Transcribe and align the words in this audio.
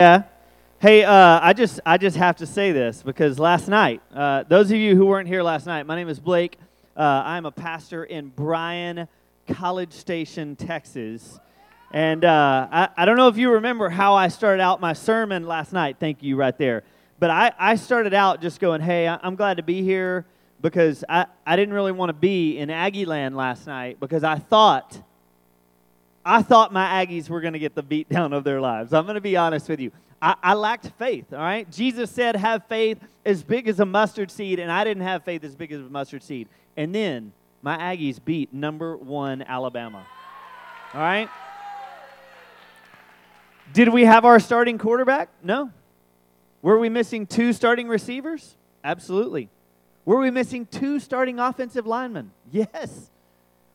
Yeah. 0.00 0.22
Hey, 0.78 1.02
uh, 1.02 1.40
I 1.42 1.52
just 1.54 1.80
I 1.84 1.98
just 1.98 2.16
have 2.16 2.36
to 2.36 2.46
say 2.46 2.70
this 2.70 3.02
because 3.02 3.36
last 3.40 3.66
night, 3.66 4.00
uh, 4.14 4.44
those 4.44 4.70
of 4.70 4.76
you 4.76 4.94
who 4.94 5.06
weren't 5.06 5.26
here 5.26 5.42
last 5.42 5.66
night, 5.66 5.86
my 5.86 5.96
name 5.96 6.08
is 6.08 6.20
Blake. 6.20 6.56
Uh, 6.96 7.00
I'm 7.00 7.46
a 7.46 7.50
pastor 7.50 8.04
in 8.04 8.28
Bryan, 8.28 9.08
College 9.48 9.92
Station, 9.92 10.54
Texas, 10.54 11.40
and 11.90 12.24
uh, 12.24 12.68
I, 12.70 12.88
I 12.96 13.04
don't 13.06 13.16
know 13.16 13.26
if 13.26 13.36
you 13.38 13.50
remember 13.50 13.88
how 13.88 14.14
I 14.14 14.28
started 14.28 14.62
out 14.62 14.80
my 14.80 14.92
sermon 14.92 15.48
last 15.48 15.72
night. 15.72 15.96
Thank 15.98 16.22
you, 16.22 16.36
right 16.36 16.56
there. 16.56 16.84
But 17.18 17.30
I, 17.30 17.50
I 17.58 17.74
started 17.74 18.14
out 18.14 18.40
just 18.40 18.60
going, 18.60 18.80
"Hey, 18.80 19.08
I'm 19.08 19.34
glad 19.34 19.56
to 19.56 19.64
be 19.64 19.82
here." 19.82 20.26
Because 20.60 21.04
I, 21.08 21.26
I 21.44 21.56
didn't 21.56 21.74
really 21.74 21.92
want 21.92 22.10
to 22.10 22.14
be 22.14 22.56
in 22.56 22.70
Aggie 22.70 23.04
land 23.04 23.36
last 23.36 23.66
night 23.66 23.98
because 23.98 24.22
I 24.22 24.38
thought 24.38 25.00
I 26.28 26.42
thought 26.42 26.74
my 26.74 27.02
Aggies 27.02 27.30
were 27.30 27.40
going 27.40 27.54
to 27.54 27.58
get 27.58 27.74
the 27.74 27.82
beat 27.82 28.08
down 28.10 28.34
of 28.34 28.44
their 28.44 28.60
lives. 28.60 28.92
I'm 28.92 29.04
going 29.04 29.14
to 29.14 29.20
be 29.20 29.36
honest 29.36 29.68
with 29.68 29.80
you. 29.80 29.90
I, 30.20 30.34
I, 30.42 30.54
lacked 30.54 30.90
faith, 30.98 31.32
all 31.32 31.38
right? 31.38 31.70
Jesus 31.70 32.10
said, 32.10 32.36
have 32.36 32.66
faith 32.66 32.98
as 33.24 33.42
big 33.42 33.68
as 33.68 33.80
a 33.80 33.86
mustard 33.86 34.30
seed, 34.30 34.58
and 34.58 34.70
I 34.70 34.84
didn't 34.84 35.04
have 35.04 35.24
faith 35.24 35.44
as 35.44 35.54
big 35.54 35.72
as 35.72 35.80
a 35.80 35.84
mustard 35.84 36.22
seed. 36.22 36.48
And 36.76 36.94
then 36.94 37.32
my 37.62 37.78
Aggies 37.78 38.22
beat 38.22 38.52
number 38.52 38.96
one 38.96 39.42
Alabama, 39.42 40.04
all 40.92 41.00
right? 41.00 41.30
Did 43.72 43.88
we 43.90 44.04
have 44.04 44.24
our 44.24 44.40
starting 44.40 44.76
quarterback? 44.76 45.30
No. 45.42 45.70
Were 46.62 46.78
we 46.78 46.88
missing 46.88 47.26
two 47.26 47.52
starting 47.52 47.86
receivers? 47.88 48.56
Absolutely. 48.82 49.48
Were 50.04 50.18
we 50.18 50.30
missing 50.30 50.66
two 50.66 50.98
starting 50.98 51.38
offensive 51.38 51.86
linemen? 51.86 52.32
Yes. 52.50 53.10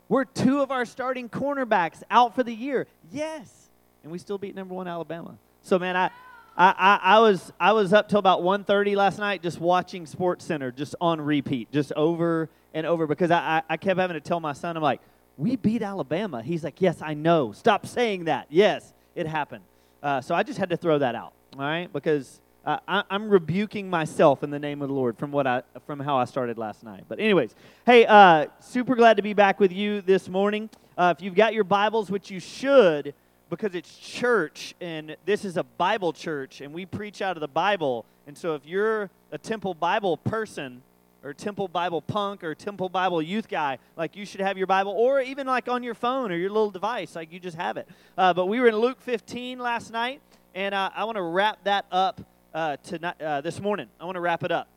Were 0.08 0.24
two 0.24 0.60
of 0.60 0.70
our 0.70 0.84
starting 0.84 1.28
cornerbacks 1.28 2.02
out 2.10 2.34
for 2.34 2.42
the 2.42 2.52
year? 2.52 2.86
Yes. 3.10 3.70
And 4.02 4.12
we 4.12 4.18
still 4.18 4.38
beat 4.38 4.54
number 4.54 4.74
one 4.74 4.86
Alabama. 4.86 5.38
So, 5.62 5.78
man, 5.78 5.96
I, 5.96 6.10
I, 6.56 7.00
I, 7.02 7.18
was 7.20 7.52
I 7.58 7.72
was 7.72 7.92
up 7.92 8.08
till 8.08 8.18
about 8.18 8.42
1.30 8.42 8.96
last 8.96 9.18
night 9.18 9.42
just 9.42 9.60
watching 9.60 10.04
SportsCenter 10.04 10.74
just 10.74 10.94
on 11.00 11.20
repeat, 11.20 11.72
just 11.72 11.90
over 11.92 12.50
and 12.74 12.86
over 12.86 13.06
because 13.06 13.30
I, 13.30 13.62
I, 13.68 13.76
kept 13.76 13.98
having 13.98 14.14
to 14.14 14.20
tell 14.20 14.40
my 14.40 14.52
son, 14.52 14.76
I'm 14.76 14.82
like, 14.82 15.00
we 15.36 15.56
beat 15.56 15.82
Alabama. 15.82 16.42
He's 16.42 16.62
like, 16.62 16.80
yes, 16.80 17.00
I 17.00 17.14
know. 17.14 17.52
Stop 17.52 17.86
saying 17.86 18.24
that. 18.24 18.46
Yes, 18.50 18.92
it 19.14 19.26
happened. 19.26 19.64
Uh, 20.02 20.20
so 20.20 20.34
I 20.34 20.42
just 20.42 20.58
had 20.58 20.70
to 20.70 20.76
throw 20.76 20.98
that 20.98 21.14
out, 21.14 21.32
all 21.54 21.62
right? 21.62 21.92
Because 21.92 22.40
uh, 22.64 22.78
I, 22.88 23.04
am 23.10 23.28
rebuking 23.28 23.90
myself 23.90 24.42
in 24.42 24.50
the 24.50 24.58
name 24.58 24.80
of 24.80 24.88
the 24.88 24.94
Lord 24.94 25.18
from 25.18 25.32
what 25.32 25.46
I 25.46 25.62
from 25.86 26.00
how 26.00 26.16
I 26.16 26.24
started 26.24 26.56
last 26.56 26.82
night. 26.82 27.04
But 27.08 27.20
anyways, 27.20 27.54
hey, 27.84 28.06
uh, 28.06 28.46
super 28.60 28.94
glad 28.94 29.16
to 29.18 29.22
be 29.22 29.34
back 29.34 29.60
with 29.60 29.72
you 29.72 30.00
this 30.00 30.28
morning. 30.28 30.70
Uh, 30.96 31.12
if 31.16 31.22
you've 31.22 31.34
got 31.34 31.52
your 31.52 31.64
Bibles, 31.64 32.10
which 32.10 32.30
you 32.30 32.40
should, 32.40 33.14
because 33.50 33.74
it's 33.74 33.98
church 33.98 34.74
and 34.80 35.16
this 35.26 35.44
is 35.44 35.56
a 35.56 35.62
Bible 35.62 36.12
church 36.12 36.60
and 36.60 36.72
we 36.72 36.86
preach 36.86 37.20
out 37.20 37.36
of 37.36 37.40
the 37.40 37.48
Bible. 37.48 38.04
And 38.26 38.36
so 38.36 38.54
if 38.54 38.64
you're 38.64 39.10
a 39.30 39.38
Temple 39.38 39.74
Bible 39.74 40.16
person 40.16 40.82
or 41.22 41.34
Temple 41.34 41.68
Bible 41.68 42.00
punk 42.00 42.42
or 42.42 42.54
Temple 42.54 42.88
Bible 42.88 43.20
youth 43.20 43.48
guy, 43.48 43.78
like 43.96 44.16
you 44.16 44.24
should 44.24 44.40
have 44.40 44.56
your 44.56 44.66
Bible 44.66 44.92
or 44.92 45.20
even 45.20 45.46
like 45.46 45.68
on 45.68 45.82
your 45.82 45.94
phone 45.94 46.32
or 46.32 46.36
your 46.36 46.50
little 46.50 46.70
device, 46.70 47.14
like 47.14 47.30
you 47.30 47.38
just 47.38 47.56
have 47.56 47.76
it. 47.76 47.88
Uh, 48.16 48.32
but 48.32 48.46
we 48.46 48.58
were 48.60 48.68
in 48.68 48.76
Luke 48.76 49.00
15 49.02 49.58
last 49.58 49.92
night 49.92 50.22
and 50.54 50.74
uh, 50.74 50.90
I 50.94 51.04
want 51.04 51.16
to 51.16 51.22
wrap 51.22 51.62
that 51.64 51.84
up 51.90 52.20
uh, 52.54 52.76
tonight, 52.84 53.20
uh, 53.20 53.40
this 53.40 53.60
morning. 53.60 53.88
I 54.00 54.04
want 54.04 54.14
to 54.14 54.20
wrap 54.20 54.44
it 54.44 54.52
up 54.52 54.68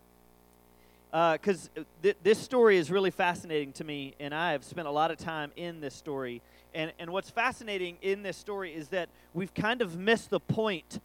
because 1.12 1.70
uh, 1.78 1.84
th- 2.02 2.18
this 2.24 2.40
story 2.40 2.78
is 2.78 2.92
really 2.92 3.12
fascinating 3.12 3.72
to 3.74 3.84
me, 3.84 4.16
and 4.20 4.34
I 4.34 4.54
have 4.54 4.64
spent 4.64 4.88
a 4.88 4.92
lot 4.92 5.12
of 5.12 5.18
time 5.18 5.52
in 5.56 5.80
this 5.80 5.94
story. 5.94 6.42
And, 6.74 6.92
and 7.00 7.12
what's 7.12 7.30
fascinating 7.30 7.98
in 8.02 8.24
this 8.24 8.36
story 8.36 8.74
is 8.74 8.90
that 8.90 9.10
we've 9.34 9.54
kind 9.54 9.82
of 9.82 9.98
missed 9.98 10.30
the 10.32 10.40
point 10.40 11.00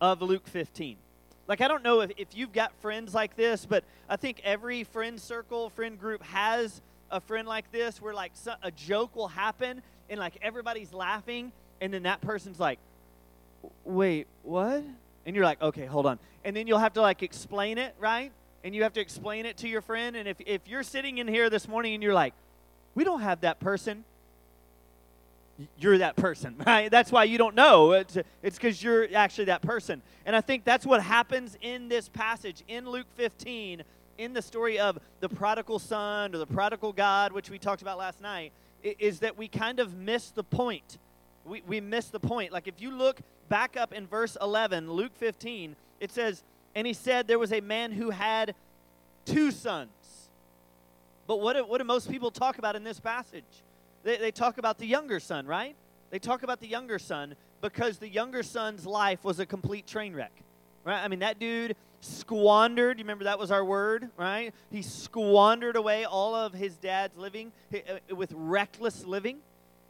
of 0.00 0.20
Luke 0.20 0.46
15. 0.46 0.96
Like, 1.48 1.60
I 1.60 1.68
don't 1.68 1.84
know 1.84 2.00
if, 2.00 2.10
if 2.16 2.28
you've 2.34 2.52
got 2.52 2.72
friends 2.82 3.14
like 3.14 3.36
this, 3.36 3.64
but 3.64 3.84
I 4.08 4.16
think 4.16 4.40
every 4.42 4.82
friend 4.84 5.20
circle, 5.20 5.70
friend 5.70 5.98
group 5.98 6.22
has 6.24 6.82
a 7.10 7.20
friend 7.20 7.46
like 7.46 7.70
this 7.70 8.02
where, 8.02 8.12
like, 8.12 8.32
so, 8.34 8.54
a 8.62 8.72
joke 8.72 9.14
will 9.14 9.28
happen 9.28 9.80
and, 10.10 10.18
like, 10.18 10.34
everybody's 10.42 10.92
laughing, 10.92 11.52
and 11.80 11.94
then 11.94 12.02
that 12.02 12.20
person's 12.20 12.58
like, 12.58 12.78
wait, 13.84 14.26
what? 14.42 14.82
And 15.26 15.34
you're 15.34 15.44
like, 15.44 15.60
okay, 15.60 15.84
hold 15.84 16.06
on. 16.06 16.18
And 16.44 16.56
then 16.56 16.66
you'll 16.68 16.78
have 16.78 16.94
to 16.94 17.02
like 17.02 17.22
explain 17.22 17.76
it, 17.76 17.94
right? 17.98 18.32
And 18.64 18.74
you 18.74 18.84
have 18.84 18.92
to 18.94 19.00
explain 19.00 19.44
it 19.44 19.58
to 19.58 19.68
your 19.68 19.82
friend. 19.82 20.16
And 20.16 20.28
if, 20.28 20.36
if 20.40 20.66
you're 20.66 20.84
sitting 20.84 21.18
in 21.18 21.28
here 21.28 21.50
this 21.50 21.68
morning 21.68 21.94
and 21.94 22.02
you're 22.02 22.14
like, 22.14 22.32
we 22.94 23.04
don't 23.04 23.20
have 23.20 23.40
that 23.40 23.60
person, 23.60 24.04
you're 25.78 25.98
that 25.98 26.16
person, 26.16 26.54
right? 26.66 26.90
That's 26.90 27.10
why 27.10 27.24
you 27.24 27.38
don't 27.38 27.56
know. 27.56 27.92
It's 27.92 28.16
because 28.42 28.82
you're 28.82 29.08
actually 29.14 29.46
that 29.46 29.62
person. 29.62 30.00
And 30.24 30.36
I 30.36 30.40
think 30.40 30.64
that's 30.64 30.86
what 30.86 31.02
happens 31.02 31.58
in 31.60 31.88
this 31.88 32.08
passage 32.08 32.62
in 32.68 32.88
Luke 32.88 33.06
15, 33.16 33.82
in 34.18 34.32
the 34.32 34.42
story 34.42 34.78
of 34.78 34.98
the 35.20 35.28
prodigal 35.28 35.78
son 35.78 36.34
or 36.34 36.38
the 36.38 36.46
prodigal 36.46 36.92
God, 36.92 37.32
which 37.32 37.50
we 37.50 37.58
talked 37.58 37.82
about 37.82 37.98
last 37.98 38.20
night, 38.20 38.52
is 38.82 39.20
that 39.20 39.36
we 39.36 39.48
kind 39.48 39.80
of 39.80 39.96
miss 39.96 40.30
the 40.30 40.44
point. 40.44 40.98
We, 41.46 41.62
we 41.66 41.80
miss 41.80 42.06
the 42.06 42.20
point. 42.20 42.52
Like 42.52 42.66
if 42.66 42.80
you 42.80 42.90
look 42.90 43.20
back 43.48 43.76
up 43.76 43.92
in 43.92 44.06
verse 44.06 44.36
11, 44.40 44.90
Luke 44.90 45.12
15, 45.16 45.76
it 46.00 46.10
says, 46.10 46.42
And 46.74 46.86
he 46.86 46.92
said, 46.92 47.26
There 47.26 47.38
was 47.38 47.52
a 47.52 47.60
man 47.60 47.92
who 47.92 48.10
had 48.10 48.54
two 49.24 49.50
sons. 49.50 49.90
But 51.26 51.40
what 51.40 51.54
do, 51.54 51.64
what 51.64 51.78
do 51.78 51.84
most 51.84 52.10
people 52.10 52.30
talk 52.30 52.58
about 52.58 52.76
in 52.76 52.84
this 52.84 53.00
passage? 53.00 53.44
They, 54.04 54.16
they 54.16 54.30
talk 54.30 54.58
about 54.58 54.78
the 54.78 54.86
younger 54.86 55.18
son, 55.18 55.46
right? 55.46 55.74
They 56.10 56.18
talk 56.18 56.42
about 56.42 56.60
the 56.60 56.68
younger 56.68 56.98
son 56.98 57.34
because 57.60 57.98
the 57.98 58.08
younger 58.08 58.42
son's 58.42 58.86
life 58.86 59.24
was 59.24 59.40
a 59.40 59.46
complete 59.46 59.86
train 59.86 60.14
wreck, 60.14 60.32
right? 60.84 61.02
I 61.02 61.08
mean, 61.08 61.18
that 61.18 61.40
dude 61.40 61.74
squandered, 62.00 62.98
you 62.98 63.04
remember 63.04 63.24
that 63.24 63.38
was 63.38 63.50
our 63.50 63.64
word, 63.64 64.08
right? 64.16 64.54
He 64.70 64.82
squandered 64.82 65.74
away 65.74 66.04
all 66.04 66.34
of 66.34 66.52
his 66.52 66.76
dad's 66.76 67.16
living 67.16 67.50
uh, 67.74 68.14
with 68.14 68.32
reckless 68.36 69.04
living. 69.04 69.38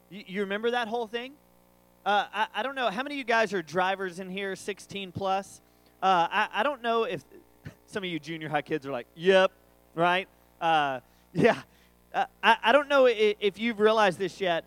You, 0.09 0.25
you 0.27 0.41
remember 0.41 0.71
that 0.71 0.89
whole 0.89 1.07
thing? 1.07 1.33
Uh, 2.07 2.25
I, 2.33 2.47
I, 2.55 2.63
don't 2.63 2.77
know. 2.77 2.89
How 2.89 3.03
many 3.03 3.17
of 3.17 3.19
you 3.19 3.25
guys 3.25 3.53
are 3.53 3.63
drivers 3.63 4.21
in 4.21 4.31
here, 4.31 4.55
16 4.55 5.11
plus? 5.11 5.61
Uh, 6.01 6.29
I, 6.31 6.49
I 6.55 6.63
don't 6.63 6.81
know 6.81 7.03
if 7.03 7.25
some 7.89 8.05
of 8.05 8.09
you 8.09 8.21
junior 8.21 8.49
high 8.49 8.63
kids 8.63 8.87
are 8.87 8.93
like, 8.93 9.09
yep, 9.17 9.51
right? 9.97 10.29
Uh, 10.61 11.01
yeah. 11.35 11.63
Uh, 12.15 12.27
I, 12.45 12.59
I 12.63 12.73
don't 12.73 12.89
know 12.89 13.07
if, 13.07 13.35
if 13.41 13.59
you've 13.59 13.81
realized 13.81 14.21
this 14.21 14.41
yet, 14.41 14.65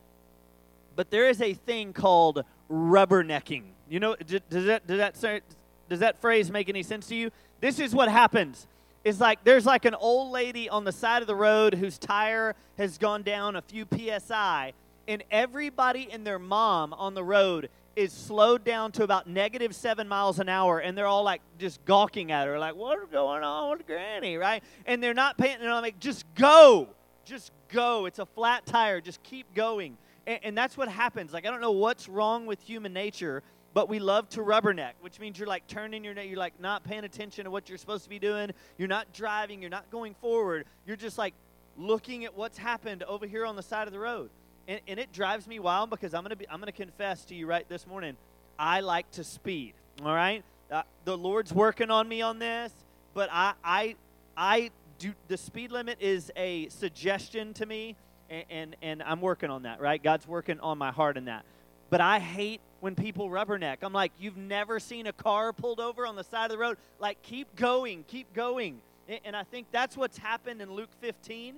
but 0.98 1.12
there 1.12 1.30
is 1.30 1.42
a 1.42 1.54
thing 1.54 1.94
called 1.94 2.44
rubbernecking. 2.70 3.64
You 3.90 4.02
know, 4.02 4.18
does 4.18 4.66
that, 4.66 4.86
does 4.86 4.98
that, 4.98 5.44
does 5.88 6.00
that 6.00 6.20
phrase 6.20 6.52
make 6.52 6.68
any 6.68 6.84
sense 6.84 7.08
to 7.08 7.16
you? 7.16 7.32
This 7.62 7.80
is 7.80 7.96
what 7.96 8.10
happens. 8.10 8.68
It's 9.06 9.22
like 9.22 9.46
there's 9.46 9.66
like 9.66 9.86
an 9.86 9.96
old 9.96 10.34
lady 10.34 10.68
on 10.68 10.84
the 10.84 10.92
side 10.92 11.22
of 11.22 11.28
the 11.30 11.36
road 11.36 11.76
whose 11.76 11.98
tire 11.98 12.54
has 12.78 12.98
gone 12.98 13.24
down 13.24 13.56
a 13.56 13.62
few 13.62 13.86
psi 13.90 14.74
and 15.09 15.24
everybody 15.31 16.08
and 16.12 16.25
their 16.25 16.38
mom 16.38 16.94
on 16.94 17.16
the 17.16 17.24
road 17.24 17.70
is 17.96 18.14
slowed 18.14 18.64
down 18.64 18.92
to 18.92 19.03
about 19.03 19.28
negative 19.28 19.75
seven 19.75 20.08
miles 20.08 20.40
an 20.40 20.47
hour, 20.47 20.80
and 20.80 20.96
they're 20.96 21.08
all 21.08 21.24
like 21.24 21.42
just 21.58 21.84
gawking 21.84 22.31
at 22.31 22.47
her, 22.47 22.59
like, 22.59 22.75
"What's 22.75 23.12
going 23.12 23.44
on 23.44 23.72
with 23.72 23.88
Granny?" 23.88 24.38
Right? 24.38 24.64
And 24.86 25.02
they're 25.02 25.16
not 25.16 25.36
paying. 25.38 25.59
They're 25.59 25.74
like, 25.74 26.00
"Just 26.00 26.25
go, 26.36 26.90
just 27.25 27.52
go. 27.69 28.06
It's 28.06 28.19
a 28.19 28.25
flat 28.28 28.68
tire. 28.68 29.02
Just 29.02 29.22
keep 29.24 29.52
going." 29.56 29.98
And, 30.28 30.40
and 30.44 30.58
that's 30.58 30.78
what 30.78 30.88
happens. 30.88 31.34
Like, 31.34 31.48
I 31.48 31.50
don't 31.50 31.59
know 31.59 31.72
what's 31.72 32.08
wrong 32.08 32.46
with 32.46 32.62
human 32.62 32.94
nature, 32.94 33.42
but 33.74 33.90
we 33.90 33.98
love 33.98 34.30
to 34.30 34.42
rubberneck, 34.42 34.94
which 35.02 35.19
means 35.19 35.40
you're 35.40 35.48
like 35.48 35.66
turning 35.66 36.03
your 36.03 36.14
neck, 36.14 36.28
you're 36.28 36.38
like 36.38 36.59
not 36.59 36.84
paying 36.84 37.03
attention 37.03 37.46
to 37.46 37.52
what 37.52 37.68
you're 37.68 37.80
supposed 37.80 38.03
to 38.03 38.09
be 38.09 38.19
doing. 38.19 38.52
You're 38.78 38.88
not 38.88 39.12
driving. 39.12 39.59
You're 39.59 39.72
not 39.72 39.90
going 39.90 40.14
forward. 40.22 40.68
You're 40.86 40.98
just 40.98 41.18
like 41.18 41.34
looking 41.78 42.25
at 42.25 42.38
what's 42.38 42.59
happened 42.59 43.02
over 43.03 43.25
here 43.25 43.48
on 43.48 43.56
the 43.56 43.64
side 43.64 43.88
of 43.88 43.94
the 43.94 44.00
road 44.00 44.30
and, 44.69 44.80
and 44.88 45.00
it 45.00 45.12
drives 45.12 45.47
me 45.47 45.59
wild 45.59 45.90
because 45.90 46.13
I'm 46.13 46.22
gonna 46.22 46.35
be 46.35 46.47
I'm 46.47 46.59
gonna 46.59 46.72
confess 46.72 47.25
to 47.25 47.35
you 47.35 47.47
right 47.47 47.68
this 47.68 47.88
morning. 47.88 48.16
I 48.57 48.81
like 48.81 49.09
to 49.12 49.24
speed. 49.24 49.74
All 50.06 50.13
right, 50.13 50.44
uh, 50.71 50.83
the 51.04 51.18
Lord's 51.18 51.51
working 51.51 51.89
on 51.89 52.07
me 52.07 52.21
on 52.21 52.39
this, 52.39 52.71
but 53.16 53.30
I 53.31 53.54
I 53.63 53.95
I 54.38 54.69
do 55.00 55.13
the 55.27 55.38
speed 55.38 55.71
limit 55.71 55.98
is 56.00 56.31
a 56.36 56.69
suggestion 56.69 57.54
to 57.56 57.66
me, 57.66 57.95
and, 58.30 58.45
and 58.50 58.75
and 58.83 59.04
I'm 59.04 59.21
working 59.21 59.50
on 59.50 59.63
that. 59.63 59.81
Right, 59.81 60.01
God's 60.01 60.27
working 60.27 60.60
on 60.60 60.77
my 60.77 60.92
heart 60.92 61.18
in 61.18 61.25
that. 61.25 61.44
But 61.89 62.01
I 62.01 62.19
hate 62.19 62.62
when 62.80 62.94
people 62.94 63.27
rubberneck. 63.31 63.77
I'm 63.81 63.94
like, 63.94 64.12
you've 64.19 64.38
never 64.38 64.80
seen 64.80 65.07
a 65.07 65.13
car 65.13 65.51
pulled 65.51 65.80
over 65.80 66.06
on 66.06 66.15
the 66.15 66.24
side 66.24 66.45
of 66.45 66.51
the 66.51 66.57
road. 66.60 66.77
Like, 67.00 67.19
keep 67.24 67.56
going, 67.56 68.06
keep 68.07 68.31
going. 68.36 68.80
And 69.25 69.36
I 69.36 69.42
think 69.42 69.65
that's 69.72 69.98
what's 69.98 70.19
happened 70.19 70.62
in 70.62 70.72
Luke 70.72 70.92
15 71.01 71.56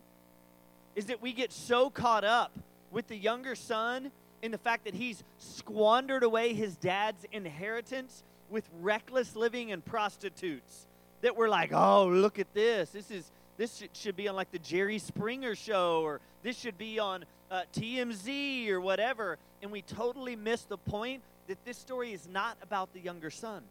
is 0.96 1.08
that 1.08 1.22
we 1.22 1.34
get 1.34 1.52
so 1.52 1.90
caught 1.90 2.24
up 2.24 2.54
with 2.92 3.08
the 3.08 3.18
younger 3.18 3.56
son 3.56 4.12
in 4.42 4.52
the 4.52 4.58
fact 4.58 4.86
that 4.86 4.94
he's 4.94 5.24
squandered 5.38 6.24
away 6.24 6.54
his 6.54 6.76
dad's 6.76 7.26
inheritance 7.32 8.24
with 8.50 8.68
reckless 8.82 9.36
living 9.36 9.72
and 9.72 9.84
prostitutes. 9.84 10.88
That 11.22 11.36
we're 11.36 11.50
like, 11.50 11.72
oh, 11.74 12.08
look 12.08 12.40
at 12.40 12.54
this. 12.54 12.90
This 12.90 13.12
is 13.12 13.32
this 13.58 13.84
should 13.94 14.16
be 14.16 14.28
on 14.28 14.36
like 14.36 14.52
the 14.52 14.60
Jerry 14.60 14.98
Springer 14.98 15.54
show, 15.54 16.02
or 16.02 16.20
this 16.42 16.58
should 16.58 16.80
be 16.80 16.98
on 16.98 17.26
uh, 17.52 17.62
TMZ 17.74 18.70
or 18.70 18.82
whatever. 18.82 19.38
And 19.62 19.72
we 19.72 19.84
totally 19.84 20.36
miss 20.36 20.64
the 20.64 20.78
point 20.78 21.22
that 21.48 21.64
this 21.64 21.78
story 21.78 22.12
is 22.12 22.28
not 22.28 22.58
about 22.64 22.92
the 22.94 23.00
younger 23.00 23.30
son. 23.30 23.62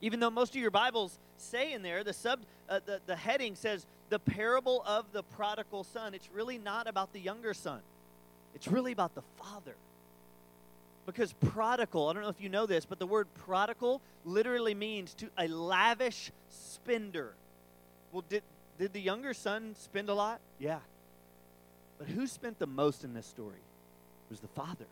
Even 0.00 0.20
though 0.20 0.30
most 0.30 0.54
of 0.54 0.60
your 0.60 0.70
Bibles 0.70 1.18
say 1.36 1.72
in 1.72 1.82
there, 1.82 2.04
the 2.04 2.12
sub, 2.12 2.40
uh, 2.68 2.80
the, 2.84 3.00
the 3.06 3.16
heading 3.16 3.54
says 3.54 3.86
the 4.08 4.18
parable 4.18 4.82
of 4.86 5.12
the 5.12 5.22
prodigal 5.22 5.84
son. 5.84 6.14
It's 6.14 6.28
really 6.32 6.58
not 6.58 6.86
about 6.86 7.12
the 7.12 7.20
younger 7.20 7.54
son. 7.54 7.80
It's 8.54 8.68
really 8.68 8.92
about 8.92 9.14
the 9.14 9.22
father. 9.36 9.76
Because 11.04 11.32
prodigal, 11.34 12.08
I 12.08 12.14
don't 12.14 12.22
know 12.22 12.28
if 12.28 12.40
you 12.40 12.48
know 12.48 12.66
this, 12.66 12.84
but 12.84 12.98
the 12.98 13.06
word 13.06 13.28
prodigal 13.34 14.00
literally 14.24 14.74
means 14.74 15.14
to 15.14 15.28
a 15.38 15.46
lavish 15.46 16.32
spender. 16.48 17.34
Well, 18.12 18.24
did, 18.28 18.42
did 18.78 18.92
the 18.92 19.00
younger 19.00 19.34
son 19.34 19.74
spend 19.78 20.08
a 20.08 20.14
lot? 20.14 20.40
Yeah. 20.58 20.78
But 21.98 22.08
who 22.08 22.26
spent 22.26 22.58
the 22.58 22.66
most 22.66 23.04
in 23.04 23.14
this 23.14 23.26
story? 23.26 23.54
It 24.28 24.30
was 24.30 24.40
the 24.40 24.48
father. 24.48 24.86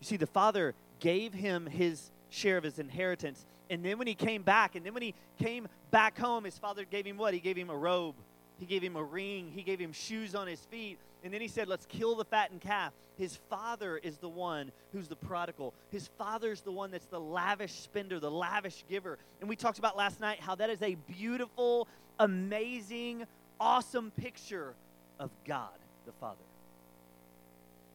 You 0.00 0.06
see, 0.06 0.16
the 0.16 0.26
father 0.26 0.74
gave 1.00 1.34
him 1.34 1.66
his 1.66 2.10
share 2.30 2.56
of 2.56 2.64
his 2.64 2.78
inheritance. 2.78 3.44
And 3.70 3.84
then 3.84 3.98
when 3.98 4.08
he 4.08 4.14
came 4.14 4.42
back, 4.42 4.74
and 4.74 4.84
then 4.84 4.92
when 4.92 5.02
he 5.02 5.14
came 5.38 5.68
back 5.92 6.18
home, 6.18 6.44
his 6.44 6.58
father 6.58 6.84
gave 6.84 7.06
him 7.06 7.16
what? 7.16 7.32
He 7.32 7.40
gave 7.40 7.56
him 7.56 7.70
a 7.70 7.76
robe, 7.76 8.16
he 8.58 8.66
gave 8.66 8.82
him 8.82 8.96
a 8.96 9.02
ring, 9.02 9.50
he 9.54 9.62
gave 9.62 9.78
him 9.78 9.92
shoes 9.92 10.34
on 10.34 10.46
his 10.46 10.60
feet. 10.66 10.98
And 11.22 11.32
then 11.32 11.40
he 11.40 11.48
said, 11.48 11.68
Let's 11.68 11.86
kill 11.86 12.16
the 12.16 12.24
fattened 12.24 12.60
calf. 12.60 12.92
His 13.16 13.36
father 13.48 13.98
is 13.98 14.18
the 14.18 14.28
one 14.28 14.72
who's 14.92 15.06
the 15.06 15.16
prodigal. 15.16 15.74
His 15.90 16.08
father's 16.18 16.62
the 16.62 16.72
one 16.72 16.90
that's 16.90 17.06
the 17.06 17.20
lavish 17.20 17.72
spender, 17.72 18.18
the 18.18 18.30
lavish 18.30 18.84
giver. 18.88 19.18
And 19.40 19.48
we 19.48 19.56
talked 19.56 19.78
about 19.78 19.96
last 19.96 20.20
night 20.20 20.40
how 20.40 20.54
that 20.54 20.70
is 20.70 20.82
a 20.82 20.96
beautiful, 21.06 21.86
amazing, 22.18 23.26
awesome 23.60 24.10
picture 24.12 24.74
of 25.18 25.30
God 25.44 25.68
the 26.06 26.12
Father 26.12 26.49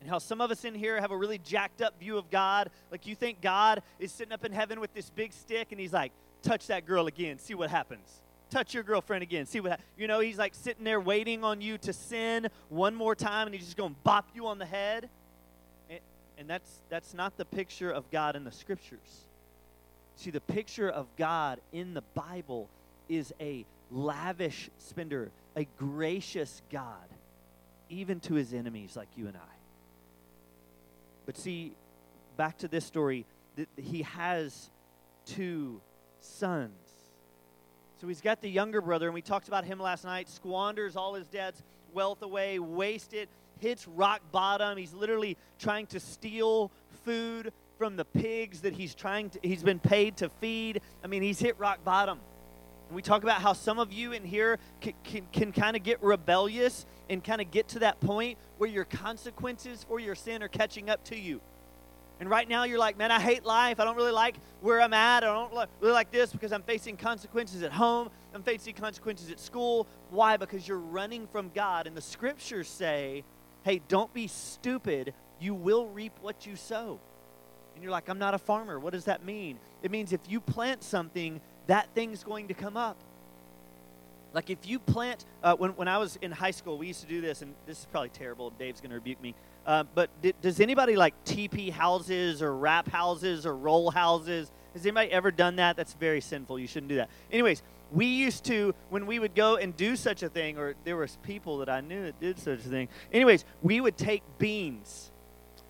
and 0.05 0.11
how 0.11 0.19
some 0.19 0.39
of 0.39 0.51
us 0.51 0.63
in 0.65 0.75
here 0.75 1.01
have 1.01 1.09
a 1.09 1.17
really 1.17 1.39
jacked 1.39 1.81
up 1.81 1.99
view 1.99 2.15
of 2.19 2.29
God. 2.29 2.69
Like 2.91 3.07
you 3.07 3.15
think 3.15 3.41
God 3.41 3.81
is 3.97 4.11
sitting 4.11 4.33
up 4.33 4.45
in 4.45 4.51
heaven 4.51 4.79
with 4.79 4.93
this 4.93 5.09
big 5.09 5.33
stick 5.33 5.69
and 5.71 5.81
he's 5.81 5.93
like, 5.93 6.11
touch 6.43 6.67
that 6.67 6.85
girl 6.85 7.07
again, 7.07 7.39
see 7.39 7.55
what 7.55 7.71
happens. 7.71 8.21
Touch 8.51 8.75
your 8.75 8.83
girlfriend 8.83 9.23
again, 9.23 9.47
see 9.47 9.59
what 9.59 9.71
happens. 9.71 9.87
You 9.97 10.07
know, 10.07 10.19
he's 10.19 10.37
like 10.37 10.53
sitting 10.53 10.83
there 10.83 11.01
waiting 11.01 11.43
on 11.43 11.59
you 11.59 11.79
to 11.79 11.91
sin 11.91 12.49
one 12.69 12.93
more 12.93 13.15
time 13.15 13.47
and 13.47 13.55
he's 13.55 13.65
just 13.65 13.77
going 13.77 13.95
to 13.95 13.99
bop 14.03 14.27
you 14.35 14.45
on 14.45 14.59
the 14.59 14.65
head. 14.67 15.09
And, 15.89 15.99
and 16.37 16.47
that's, 16.47 16.69
that's 16.89 17.15
not 17.15 17.35
the 17.35 17.45
picture 17.45 17.89
of 17.89 18.11
God 18.11 18.35
in 18.35 18.43
the 18.43 18.51
scriptures. 18.51 18.99
See, 20.17 20.29
the 20.29 20.39
picture 20.39 20.87
of 20.87 21.07
God 21.17 21.59
in 21.73 21.95
the 21.95 22.03
Bible 22.13 22.69
is 23.09 23.33
a 23.39 23.65
lavish 23.89 24.69
spender, 24.77 25.31
a 25.55 25.65
gracious 25.79 26.61
God, 26.71 27.07
even 27.89 28.19
to 28.19 28.35
his 28.35 28.53
enemies 28.53 28.95
like 28.95 29.09
you 29.17 29.25
and 29.25 29.35
I. 29.35 29.54
But 31.25 31.37
see, 31.37 31.73
back 32.37 32.57
to 32.59 32.67
this 32.67 32.85
story, 32.85 33.25
he 33.77 34.03
has 34.03 34.69
two 35.25 35.81
sons. 36.19 36.71
So 37.99 38.07
he's 38.07 38.21
got 38.21 38.41
the 38.41 38.49
younger 38.49 38.81
brother, 38.81 39.07
and 39.07 39.13
we 39.13 39.21
talked 39.21 39.47
about 39.47 39.63
him 39.63 39.79
last 39.79 40.03
night, 40.03 40.29
squanders 40.29 40.95
all 40.95 41.13
his 41.13 41.27
dad's 41.27 41.63
wealth 41.93 42.21
away, 42.21 42.59
wasted, 42.59 43.29
hits 43.59 43.87
rock 43.87 44.21
bottom. 44.31 44.77
He's 44.77 44.93
literally 44.93 45.37
trying 45.59 45.87
to 45.87 45.99
steal 45.99 46.71
food 47.05 47.53
from 47.77 47.95
the 47.95 48.05
pigs 48.05 48.61
that 48.61 48.73
he's 48.73 48.95
trying 48.95 49.29
to 49.31 49.39
he's 49.41 49.63
been 49.63 49.79
paid 49.79 50.17
to 50.17 50.29
feed. 50.29 50.81
I 51.03 51.07
mean, 51.07 51.21
he's 51.21 51.39
hit 51.39 51.57
rock 51.59 51.83
bottom. 51.83 52.19
And 52.87 52.95
we 52.95 53.01
talk 53.01 53.23
about 53.23 53.41
how 53.41 53.53
some 53.53 53.79
of 53.79 53.91
you 53.91 54.11
in 54.11 54.23
here 54.23 54.59
can, 54.81 54.93
can, 55.03 55.27
can 55.31 55.51
kind 55.51 55.75
of 55.75 55.83
get 55.83 56.01
rebellious 56.03 56.85
and 57.09 57.23
kind 57.23 57.41
of 57.41 57.51
get 57.51 57.67
to 57.69 57.79
that 57.79 57.99
point 57.99 58.37
where 58.57 58.69
your 58.69 58.85
consequences 58.85 59.85
for 59.87 59.99
your 59.99 60.15
sin 60.15 60.41
are 60.43 60.47
catching 60.47 60.89
up 60.89 61.03
to 61.05 61.17
you. 61.17 61.41
And 62.19 62.29
right 62.29 62.47
now 62.47 62.63
you're 62.63 62.79
like, 62.79 62.97
man, 62.97 63.11
I 63.11 63.19
hate 63.19 63.43
life. 63.43 63.79
I 63.79 63.83
don't 63.83 63.97
really 63.97 64.11
like 64.11 64.37
where 64.61 64.81
I'm 64.81 64.93
at. 64.93 65.23
I 65.23 65.27
don't 65.27 65.51
really 65.81 65.93
like 65.93 66.11
this 66.11 66.31
because 66.31 66.53
I'm 66.53 66.63
facing 66.63 66.95
consequences 66.95 67.61
at 67.61 67.73
home. 67.73 68.09
I'm 68.33 68.41
facing 68.41 68.73
consequences 68.73 69.29
at 69.31 69.39
school. 69.39 69.85
Why? 70.11 70.37
Because 70.37 70.65
you're 70.67 70.77
running 70.77 71.27
from 71.27 71.51
God. 71.53 71.87
And 71.87 71.95
the 71.95 72.01
scriptures 72.01 72.69
say, 72.69 73.25
hey, 73.63 73.81
don't 73.89 74.13
be 74.13 74.27
stupid. 74.27 75.13
You 75.41 75.53
will 75.53 75.87
reap 75.87 76.13
what 76.21 76.45
you 76.45 76.55
sow. 76.55 76.99
And 77.73 77.83
you're 77.83 77.91
like, 77.91 78.07
I'm 78.07 78.19
not 78.19 78.33
a 78.33 78.37
farmer. 78.37 78.79
What 78.79 78.93
does 78.93 79.05
that 79.05 79.25
mean? 79.25 79.59
It 79.83 79.91
means 79.91 80.13
if 80.13 80.21
you 80.29 80.39
plant 80.39 80.83
something, 80.83 81.41
that 81.67 81.89
thing's 81.93 82.23
going 82.23 82.47
to 82.47 82.53
come 82.53 82.77
up. 82.77 82.97
Like 84.35 84.49
if 84.49 84.67
you 84.67 84.79
plant, 84.79 85.23
uh, 85.41 85.55
when, 85.55 85.71
when 85.71 85.87
I 85.87 85.97
was 85.97 86.17
in 86.21 86.29
high 86.29 86.51
school, 86.51 86.77
we 86.77 86.87
used 86.87 86.99
to 86.99 87.07
do 87.07 87.21
this, 87.21 87.41
and 87.41 87.55
this 87.65 87.79
is 87.79 87.85
probably 87.85 88.09
terrible. 88.09 88.49
Dave's 88.49 88.81
going 88.81 88.89
to 88.89 88.95
rebuke 88.95 89.21
me. 89.21 89.33
Uh, 89.65 89.85
but 89.95 90.09
does 90.41 90.59
anybody 90.59 90.97
like 90.97 91.13
TP 91.23 91.71
houses 91.71 92.41
or 92.41 92.53
wrap 92.53 92.89
houses 92.89 93.45
or 93.45 93.55
roll 93.55 93.89
houses? 93.89 94.51
Has 94.73 94.85
anybody 94.85 95.09
ever 95.11 95.31
done 95.31 95.55
that? 95.55 95.77
That's 95.77 95.93
very 95.93 96.19
sinful. 96.19 96.59
You 96.59 96.67
shouldn't 96.67 96.89
do 96.89 96.97
that. 96.97 97.09
Anyways, 97.31 97.63
we 97.93 98.07
used 98.07 98.43
to, 98.45 98.75
when 98.89 99.05
we 99.05 99.19
would 99.19 99.35
go 99.35 99.55
and 99.55 99.75
do 99.77 99.95
such 99.95 100.21
a 100.21 100.27
thing, 100.27 100.57
or 100.57 100.75
there 100.83 100.97
was 100.97 101.17
people 101.23 101.59
that 101.59 101.69
I 101.69 101.79
knew 101.79 102.03
that 102.03 102.19
did 102.19 102.37
such 102.37 102.59
a 102.59 102.69
thing. 102.69 102.89
Anyways, 103.13 103.45
we 103.63 103.79
would 103.79 103.95
take 103.95 104.21
beans, 104.37 105.11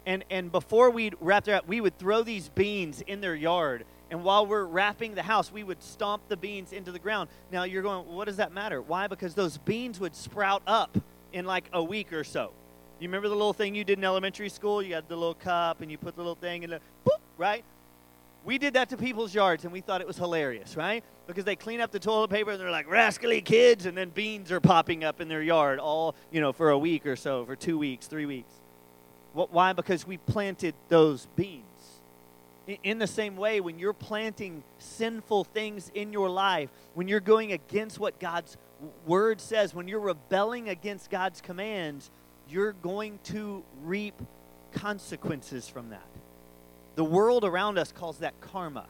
and, 0.07 0.25
and 0.31 0.51
before 0.51 0.89
we'd 0.89 1.13
wrap 1.21 1.43
their, 1.43 1.61
we 1.67 1.81
would 1.81 1.99
throw 1.99 2.23
these 2.23 2.49
beans 2.49 3.03
in 3.05 3.21
their 3.21 3.35
yard 3.35 3.85
and 4.15 4.23
while 4.23 4.47
we're 4.47 4.63
wrapping 4.63 5.13
the 5.13 5.23
house, 5.23 5.51
we 5.51 5.61
would 5.61 5.83
stomp 5.83 6.29
the 6.29 6.37
beans 6.37 6.71
into 6.71 6.93
the 6.93 6.99
ground. 6.99 7.27
Now 7.51 7.63
you're 7.63 7.83
going, 7.83 8.07
what 8.07 8.27
does 8.27 8.37
that 8.37 8.53
matter? 8.53 8.81
Why? 8.81 9.07
Because 9.07 9.33
those 9.33 9.57
beans 9.57 9.99
would 9.99 10.15
sprout 10.15 10.61
up 10.65 10.97
in 11.33 11.43
like 11.43 11.65
a 11.73 11.83
week 11.83 12.13
or 12.13 12.23
so. 12.23 12.53
You 13.01 13.09
remember 13.09 13.27
the 13.27 13.35
little 13.35 13.51
thing 13.51 13.75
you 13.75 13.83
did 13.83 13.97
in 13.97 14.05
elementary 14.05 14.47
school? 14.47 14.81
You 14.81 14.93
had 14.93 15.09
the 15.09 15.17
little 15.17 15.33
cup 15.33 15.81
and 15.81 15.91
you 15.91 15.97
put 15.97 16.15
the 16.15 16.21
little 16.21 16.35
thing 16.35 16.63
in 16.63 16.69
the 16.69 16.79
boop, 17.05 17.19
right? 17.37 17.65
We 18.45 18.57
did 18.57 18.75
that 18.75 18.87
to 18.91 18.95
people's 18.95 19.35
yards 19.35 19.65
and 19.65 19.73
we 19.73 19.81
thought 19.81 19.99
it 19.99 20.07
was 20.07 20.15
hilarious, 20.15 20.77
right? 20.77 21.03
Because 21.27 21.43
they 21.43 21.57
clean 21.57 21.81
up 21.81 21.91
the 21.91 21.99
toilet 21.99 22.29
paper 22.29 22.51
and 22.51 22.61
they're 22.61 22.71
like 22.71 22.89
rascally 22.89 23.41
kids, 23.41 23.85
and 23.85 23.97
then 23.97 24.11
beans 24.11 24.49
are 24.49 24.61
popping 24.61 25.03
up 25.03 25.19
in 25.19 25.27
their 25.27 25.43
yard 25.43 25.77
all, 25.77 26.15
you 26.31 26.39
know, 26.39 26.53
for 26.53 26.69
a 26.69 26.77
week 26.79 27.05
or 27.05 27.17
so, 27.17 27.43
for 27.43 27.57
two 27.57 27.77
weeks, 27.77 28.07
three 28.07 28.25
weeks. 28.25 28.53
What, 29.33 29.51
why? 29.51 29.73
Because 29.73 30.07
we 30.07 30.15
planted 30.15 30.73
those 30.87 31.27
beans. 31.35 31.64
In 32.83 32.97
the 32.97 33.07
same 33.07 33.35
way, 33.35 33.61
when 33.61 33.77
you're 33.77 33.93
planting 33.93 34.63
sinful 34.79 35.43
things 35.43 35.91
in 35.93 36.11
your 36.11 36.29
life, 36.29 36.69
when 36.95 37.07
you're 37.07 37.19
going 37.19 37.51
against 37.51 37.99
what 37.99 38.19
God's 38.19 38.57
word 39.05 39.39
says, 39.39 39.73
when 39.73 39.87
you're 39.87 39.99
rebelling 39.99 40.69
against 40.69 41.09
God's 41.09 41.41
commands, 41.41 42.09
you're 42.49 42.73
going 42.73 43.19
to 43.25 43.63
reap 43.83 44.15
consequences 44.73 45.69
from 45.69 45.89
that. 45.89 46.07
The 46.95 47.03
world 47.03 47.43
around 47.43 47.77
us 47.77 47.91
calls 47.91 48.19
that 48.19 48.39
karma. 48.41 48.87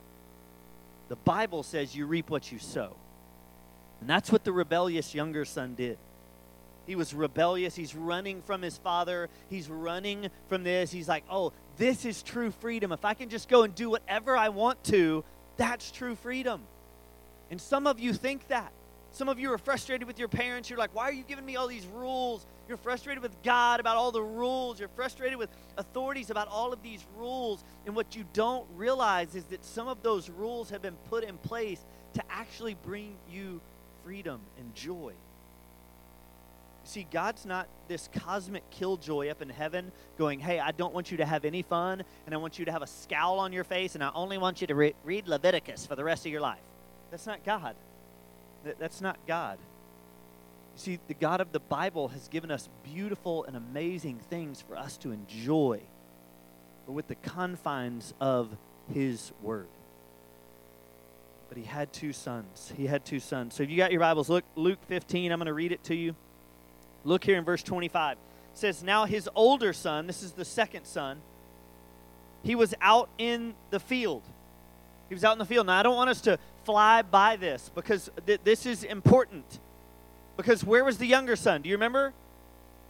The 1.10 1.16
Bible 1.18 1.64
says 1.64 1.96
you 1.96 2.06
reap 2.06 2.30
what 2.30 2.52
you 2.52 2.60
sow. 2.60 2.96
And 4.00 4.10
that's 4.10 4.32
what 4.32 4.44
the 4.44 4.52
rebellious 4.52 5.14
younger 5.14 5.46
son 5.46 5.76
did. 5.76 5.98
He 6.88 6.96
was 6.96 7.14
rebellious. 7.14 7.76
He's 7.76 7.96
running 7.96 8.42
from 8.42 8.62
his 8.62 8.78
father. 8.78 9.30
He's 9.50 9.70
running 9.70 10.30
from 10.48 10.64
this. 10.64 10.92
He's 10.92 11.08
like, 11.08 11.24
oh, 11.30 11.54
this 11.78 12.06
is 12.06 12.22
true 12.24 12.52
freedom. 12.52 12.92
If 12.92 13.06
I 13.06 13.14
can 13.14 13.30
just 13.30 13.50
go 13.50 13.64
and 13.64 13.74
do 13.74 13.90
whatever 13.90 14.38
I 14.38 14.50
want 14.50 14.84
to, 14.86 15.24
that's 15.58 15.92
true 15.92 16.16
freedom. 16.16 16.62
And 17.52 17.60
some 17.60 17.88
of 17.88 18.00
you 18.00 18.14
think 18.14 18.48
that. 18.48 18.72
Some 19.12 19.30
of 19.30 19.40
you 19.40 19.54
are 19.54 19.58
frustrated 19.58 20.08
with 20.08 20.20
your 20.20 20.28
parents. 20.28 20.70
You're 20.70 20.78
like, 20.78 20.94
why 20.94 21.04
are 21.04 21.14
you 21.14 21.24
giving 21.24 21.46
me 21.46 21.56
all 21.56 21.68
these 21.68 21.86
rules? 21.86 22.46
You're 22.68 22.76
frustrated 22.76 23.24
with 23.24 23.42
God 23.44 23.80
about 23.80 23.96
all 23.96 24.12
the 24.12 24.22
rules. 24.22 24.78
You're 24.78 24.90
frustrated 24.90 25.38
with 25.38 25.50
authorities 25.78 26.30
about 26.30 26.50
all 26.50 26.74
of 26.74 26.84
these 26.84 27.06
rules. 27.18 27.64
And 27.86 27.96
what 27.96 28.18
you 28.18 28.26
don't 28.34 28.68
realize 28.76 29.34
is 29.34 29.46
that 29.46 29.64
some 29.64 29.88
of 29.88 30.04
those 30.04 30.30
rules 30.30 30.70
have 30.70 30.82
been 30.82 30.98
put 31.10 31.24
in 31.24 31.38
place 31.38 31.80
to 32.16 32.24
actually 32.30 32.76
bring 32.84 33.16
you 33.32 33.62
freedom 34.04 34.42
and 34.60 34.76
joy. 34.76 35.14
See, 36.86 37.08
God's 37.12 37.48
not 37.48 37.68
this 37.88 38.10
cosmic 38.14 38.70
killjoy 38.70 39.30
up 39.30 39.42
in 39.42 39.50
heaven 39.50 39.92
going, 40.20 40.40
hey, 40.40 40.60
I 40.60 40.72
don't 40.72 40.94
want 40.94 41.10
you 41.10 41.18
to 41.18 41.26
have 41.26 41.44
any 41.44 41.64
fun, 41.64 42.04
and 42.26 42.36
I 42.36 42.38
want 42.38 42.60
you 42.60 42.66
to 42.66 42.72
have 42.72 42.84
a 42.84 42.88
scowl 42.88 43.40
on 43.40 43.52
your 43.52 43.64
face, 43.64 43.96
and 43.96 44.04
I 44.04 44.12
only 44.14 44.38
want 44.38 44.62
you 44.62 44.68
to 44.68 44.76
re- 44.76 44.94
read 45.04 45.28
Leviticus 45.28 45.88
for 45.88 45.96
the 45.96 46.04
rest 46.04 46.28
of 46.28 46.32
your 46.32 46.42
life. 46.42 46.62
That's 47.10 47.26
not 47.26 47.44
God. 47.44 47.76
That's 48.80 49.02
not 49.02 49.18
God. 49.28 49.58
You 50.76 50.80
see, 50.80 51.00
the 51.08 51.16
God 51.16 51.42
of 51.42 51.52
the 51.52 51.60
Bible 51.60 52.10
has 52.10 52.28
given 52.28 52.52
us 52.52 52.70
beautiful 52.84 53.46
and 53.46 53.58
amazing 53.58 54.20
things 54.30 54.62
for 54.62 54.78
us 54.78 54.96
to 54.98 55.12
enjoy, 55.12 55.82
but 56.86 56.92
with 56.92 57.08
the 57.08 57.16
confines 57.16 58.14
of 58.22 58.56
His 58.94 59.32
Word. 59.42 59.68
But 61.50 61.58
he 61.58 61.64
had 61.64 61.94
two 61.94 62.14
sons. 62.14 62.74
He 62.76 62.88
had 62.88 63.06
two 63.06 63.20
sons. 63.20 63.56
So 63.56 63.64
if 63.64 63.70
you 63.70 63.78
got 63.78 63.92
your 63.92 64.02
Bibles, 64.02 64.30
look 64.30 64.44
Luke 64.56 64.80
15. 64.88 65.32
I'm 65.32 65.40
going 65.40 65.46
to 65.46 65.54
read 65.54 65.72
it 65.72 65.84
to 65.86 65.96
you. 65.96 66.16
Look 67.06 67.24
here 67.24 67.38
in 67.38 67.46
verse 67.46 67.64
25. 67.64 68.18
It 68.18 68.58
says, 68.58 68.84
Now 68.84 69.06
his 69.06 69.30
older 69.36 69.72
son, 69.72 70.08
this 70.08 70.24
is 70.24 70.34
the 70.34 70.44
second 70.44 70.86
son, 70.86 71.22
he 72.44 72.56
was 72.56 72.74
out 72.82 73.10
in 73.18 73.54
the 73.70 73.80
field. 73.80 74.24
He 75.08 75.16
was 75.16 75.24
out 75.24 75.34
in 75.34 75.40
the 75.40 75.46
field. 75.46 75.68
Now, 75.68 75.80
I 75.80 75.84
don't 75.84 75.96
want 75.96 76.10
us 76.10 76.22
to 76.22 76.40
fly 76.64 77.04
by 77.04 77.36
this 77.36 77.72
because 77.74 78.10
th- 78.26 78.42
this 78.44 78.66
is 78.66 78.84
important. 78.84 79.60
Because 80.36 80.64
where 80.64 80.84
was 80.84 80.98
the 80.98 81.06
younger 81.06 81.36
son? 81.36 81.62
Do 81.62 81.70
you 81.70 81.76
remember? 81.76 82.14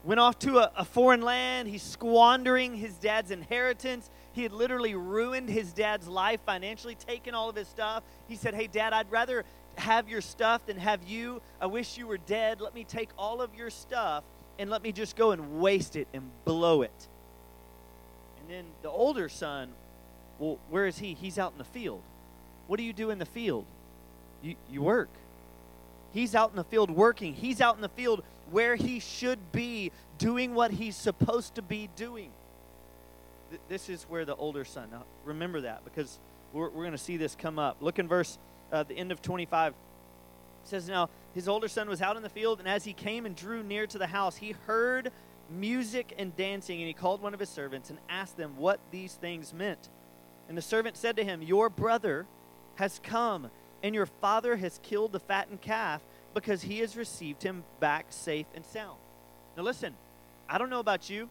Went 0.04 0.20
off 0.20 0.40
to 0.40 0.60
a, 0.60 0.72
a 0.78 0.86
foreign 0.86 1.22
land. 1.22 1.68
He's 1.68 1.84
squandering 1.84 2.76
his 2.76 2.94
dad's 2.96 3.32
inheritance. 3.32 4.10
He 4.34 4.44
had 4.44 4.52
literally 4.52 4.96
ruined 4.96 5.50
his 5.50 5.74
dad's 5.74 6.08
life 6.08 6.40
financially, 6.46 6.96
taken 6.96 7.34
all 7.36 7.50
of 7.50 7.56
his 7.56 7.68
stuff. 7.68 8.04
He 8.28 8.36
said, 8.36 8.54
Hey, 8.54 8.68
dad, 8.68 8.94
I'd 8.94 9.12
rather 9.12 9.46
have 9.78 10.10
your 10.10 10.22
stuff 10.22 10.66
than 10.66 10.78
have 10.78 11.04
you. 11.04 11.42
I 11.60 11.66
wish 11.66 11.98
you 11.98 12.08
were 12.08 12.18
dead. 12.18 12.62
Let 12.62 12.74
me 12.74 12.84
take 12.84 13.10
all 13.18 13.42
of 13.42 13.56
your 13.56 13.70
stuff 13.70 14.24
and 14.58 14.70
let 14.70 14.82
me 14.82 14.92
just 14.92 15.16
go 15.16 15.32
and 15.32 15.60
waste 15.60 15.96
it 15.96 16.08
and 16.14 16.30
blow 16.46 16.82
it. 16.82 17.08
And 18.40 18.50
then 18.50 18.66
the 18.82 18.90
older 18.90 19.30
son, 19.30 19.72
well, 20.40 20.60
where 20.70 20.86
is 20.86 20.98
he? 20.98 21.14
He's 21.14 21.40
out 21.40 21.52
in 21.52 21.58
the 21.58 21.64
field. 21.64 22.02
What 22.68 22.78
do 22.78 22.84
you 22.84 22.94
do 22.94 23.10
in 23.10 23.20
the 23.20 23.26
field? 23.26 23.66
You, 24.42 24.56
you 24.70 24.82
work. 24.82 25.10
He's 26.14 26.36
out 26.36 26.52
in 26.52 26.56
the 26.56 26.64
field 26.64 26.92
working. 26.92 27.34
He's 27.34 27.60
out 27.60 27.76
in 27.76 27.82
the 27.82 27.90
field 27.90 28.24
where 28.52 28.76
he 28.76 29.00
should 29.00 29.52
be 29.52 29.92
doing 30.18 30.54
what 30.54 30.72
he's 30.72 30.96
supposed 30.96 31.56
to 31.56 31.62
be 31.62 31.90
doing. 31.96 32.32
Th- 33.50 33.62
this 33.68 33.90
is 33.90 34.04
where 34.04 34.24
the 34.24 34.36
older 34.36 34.64
son. 34.64 34.90
Now, 34.92 35.04
remember 35.26 35.62
that 35.62 35.84
because 35.84 36.20
we're, 36.54 36.70
we're 36.70 36.84
going 36.84 36.92
to 36.92 36.98
see 36.98 37.18
this 37.18 37.36
come 37.36 37.60
up. 37.60 37.78
Look 37.82 38.00
in 38.00 38.08
verse, 38.08 38.38
uh, 38.72 38.84
the 38.84 38.96
end 38.96 39.12
of 39.12 39.22
25. 39.22 39.74
It 39.74 39.78
says, 40.64 40.88
Now 40.88 41.10
his 41.34 41.48
older 41.48 41.68
son 41.68 41.90
was 41.90 42.02
out 42.02 42.18
in 42.18 42.24
the 42.24 42.30
field, 42.30 42.60
and 42.60 42.68
as 42.68 42.86
he 42.86 42.94
came 42.94 43.26
and 43.26 43.36
drew 43.36 43.62
near 43.62 43.86
to 43.88 43.98
the 43.98 44.08
house, 44.08 44.38
he 44.38 44.52
heard 44.68 45.12
music 45.50 46.14
and 46.18 46.36
dancing, 46.36 46.80
and 46.80 46.88
he 46.88 46.94
called 46.94 47.22
one 47.22 47.34
of 47.34 47.40
his 47.40 47.50
servants 47.50 47.90
and 47.90 48.00
asked 48.10 48.38
them 48.38 48.56
what 48.58 48.80
these 48.92 49.14
things 49.14 49.54
meant. 49.54 49.90
And 50.48 50.58
the 50.58 50.62
servant 50.62 50.98
said 50.98 51.16
to 51.18 51.24
him, 51.24 51.42
Your 51.42 51.70
brother 51.70 52.26
has 52.76 53.00
come, 53.04 53.50
and 53.84 53.94
your 53.94 54.06
father 54.06 54.56
has 54.58 54.80
killed 54.84 55.12
the 55.12 55.20
fattened 55.20 55.62
calf 55.62 56.02
because 56.34 56.62
he 56.64 56.80
has 56.80 56.96
received 56.96 57.44
him 57.44 57.64
back 57.80 58.08
safe 58.10 58.48
and 58.54 58.66
sound. 58.66 58.98
Now, 59.58 59.64
listen, 59.64 59.94
I 60.50 60.58
don't 60.58 60.70
know 60.70 60.80
about 60.80 61.10
you, 61.10 61.30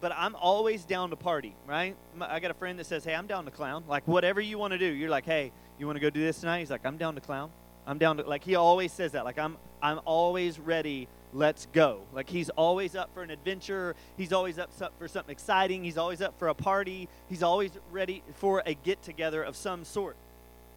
but 0.00 0.12
I'm 0.12 0.34
always 0.36 0.84
down 0.84 1.10
to 1.10 1.16
party, 1.16 1.54
right? 1.66 1.96
I 2.20 2.40
got 2.40 2.50
a 2.50 2.54
friend 2.54 2.78
that 2.78 2.86
says, 2.86 3.04
Hey, 3.04 3.14
I'm 3.14 3.26
down 3.26 3.46
to 3.46 3.50
clown. 3.50 3.84
Like, 3.88 4.06
whatever 4.06 4.40
you 4.40 4.58
want 4.58 4.72
to 4.72 4.78
do. 4.78 4.86
You're 4.86 5.10
like, 5.10 5.24
Hey, 5.24 5.52
you 5.78 5.86
want 5.86 5.96
to 5.96 6.00
go 6.00 6.10
do 6.10 6.20
this 6.20 6.40
tonight? 6.40 6.60
He's 6.60 6.70
like, 6.70 6.84
I'm 6.84 6.96
down 6.96 7.14
to 7.14 7.20
clown. 7.20 7.50
I'm 7.86 7.98
down 7.98 8.16
to, 8.16 8.22
like, 8.22 8.44
he 8.44 8.54
always 8.54 8.92
says 8.92 9.12
that. 9.12 9.24
Like, 9.24 9.38
I'm, 9.38 9.56
I'm 9.82 10.00
always 10.04 10.58
ready. 10.58 11.08
Let's 11.32 11.66
go. 11.72 12.02
Like, 12.12 12.30
he's 12.30 12.48
always 12.50 12.94
up 12.94 13.12
for 13.12 13.22
an 13.22 13.30
adventure. 13.30 13.94
He's 14.16 14.32
always 14.32 14.58
up 14.58 14.70
for 14.98 15.08
something 15.08 15.32
exciting. 15.32 15.84
He's 15.84 15.98
always 15.98 16.22
up 16.22 16.38
for 16.38 16.48
a 16.48 16.54
party. 16.54 17.08
He's 17.28 17.42
always 17.42 17.72
ready 17.90 18.22
for 18.36 18.62
a 18.64 18.74
get 18.74 19.02
together 19.02 19.42
of 19.42 19.56
some 19.56 19.84
sort. 19.84 20.16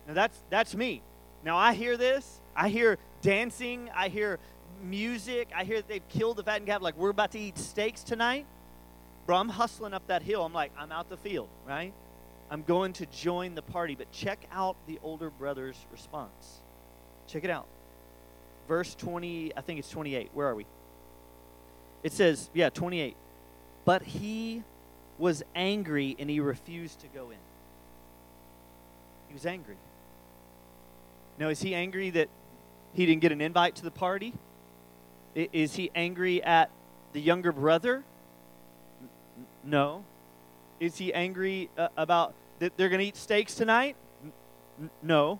Now, 0.07 0.15
that's, 0.15 0.37
that's 0.49 0.75
me. 0.75 1.01
Now, 1.45 1.57
I 1.57 1.73
hear 1.73 1.95
this. 1.95 2.41
I 2.55 2.69
hear 2.69 2.97
dancing. 3.21 3.89
I 3.95 4.09
hear 4.09 4.39
music. 4.83 5.49
I 5.55 5.63
hear 5.63 5.77
that 5.77 5.87
they've 5.87 6.09
killed 6.09 6.37
the 6.37 6.43
fat 6.43 6.57
and 6.57 6.65
calf. 6.65 6.81
Like, 6.81 6.97
we're 6.97 7.09
about 7.11 7.31
to 7.33 7.39
eat 7.39 7.57
steaks 7.57 8.03
tonight. 8.03 8.45
Bro, 9.27 9.37
I'm 9.37 9.49
hustling 9.49 9.93
up 9.93 10.07
that 10.07 10.23
hill. 10.23 10.43
I'm 10.43 10.53
like, 10.53 10.71
I'm 10.77 10.91
out 10.91 11.09
the 11.09 11.17
field, 11.17 11.49
right? 11.67 11.93
I'm 12.49 12.63
going 12.63 12.93
to 12.93 13.05
join 13.07 13.55
the 13.55 13.61
party. 13.61 13.95
But 13.95 14.11
check 14.11 14.45
out 14.51 14.75
the 14.87 14.99
older 15.03 15.29
brother's 15.29 15.77
response. 15.91 16.61
Check 17.27 17.43
it 17.43 17.49
out. 17.49 17.67
Verse 18.67 18.95
20, 18.95 19.53
I 19.55 19.61
think 19.61 19.79
it's 19.79 19.89
28. 19.89 20.31
Where 20.33 20.47
are 20.47 20.55
we? 20.55 20.65
It 22.03 22.13
says, 22.13 22.49
yeah, 22.53 22.69
28. 22.69 23.15
But 23.85 24.03
he 24.03 24.63
was 25.17 25.43
angry 25.55 26.15
and 26.19 26.29
he 26.29 26.39
refused 26.39 26.99
to 27.01 27.07
go 27.07 27.29
in. 27.31 27.37
He 29.27 29.33
was 29.33 29.45
angry. 29.45 29.77
Now, 31.39 31.49
is 31.49 31.61
he 31.61 31.75
angry 31.75 32.09
that 32.11 32.29
he 32.93 33.05
didn't 33.05 33.21
get 33.21 33.31
an 33.31 33.41
invite 33.41 33.75
to 33.75 33.83
the 33.83 33.91
party? 33.91 34.33
Is 35.35 35.75
he 35.75 35.91
angry 35.93 36.43
at 36.43 36.71
the 37.13 37.21
younger 37.21 37.51
brother? 37.51 38.03
No. 39.63 40.03
Is 40.79 40.97
he 40.97 41.13
angry 41.13 41.69
uh, 41.77 41.89
about 41.97 42.33
that 42.59 42.77
they're 42.77 42.89
going 42.89 42.99
to 42.99 43.05
eat 43.05 43.17
steaks 43.17 43.55
tonight? 43.55 43.95
No. 45.01 45.39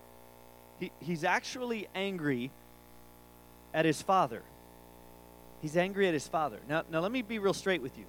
He, 0.79 0.91
he's 1.00 1.24
actually 1.24 1.88
angry 1.96 2.51
at 3.74 3.86
his 3.86 4.01
father. 4.01 4.44
He's 5.62 5.77
angry 5.77 6.08
at 6.08 6.13
his 6.13 6.27
father. 6.27 6.60
Now, 6.70 6.84
now, 6.91 7.00
let 7.00 7.12
me 7.12 7.22
be 7.22 7.39
real 7.39 7.53
straight 7.53 7.82
with 7.82 7.98
you. 7.98 8.06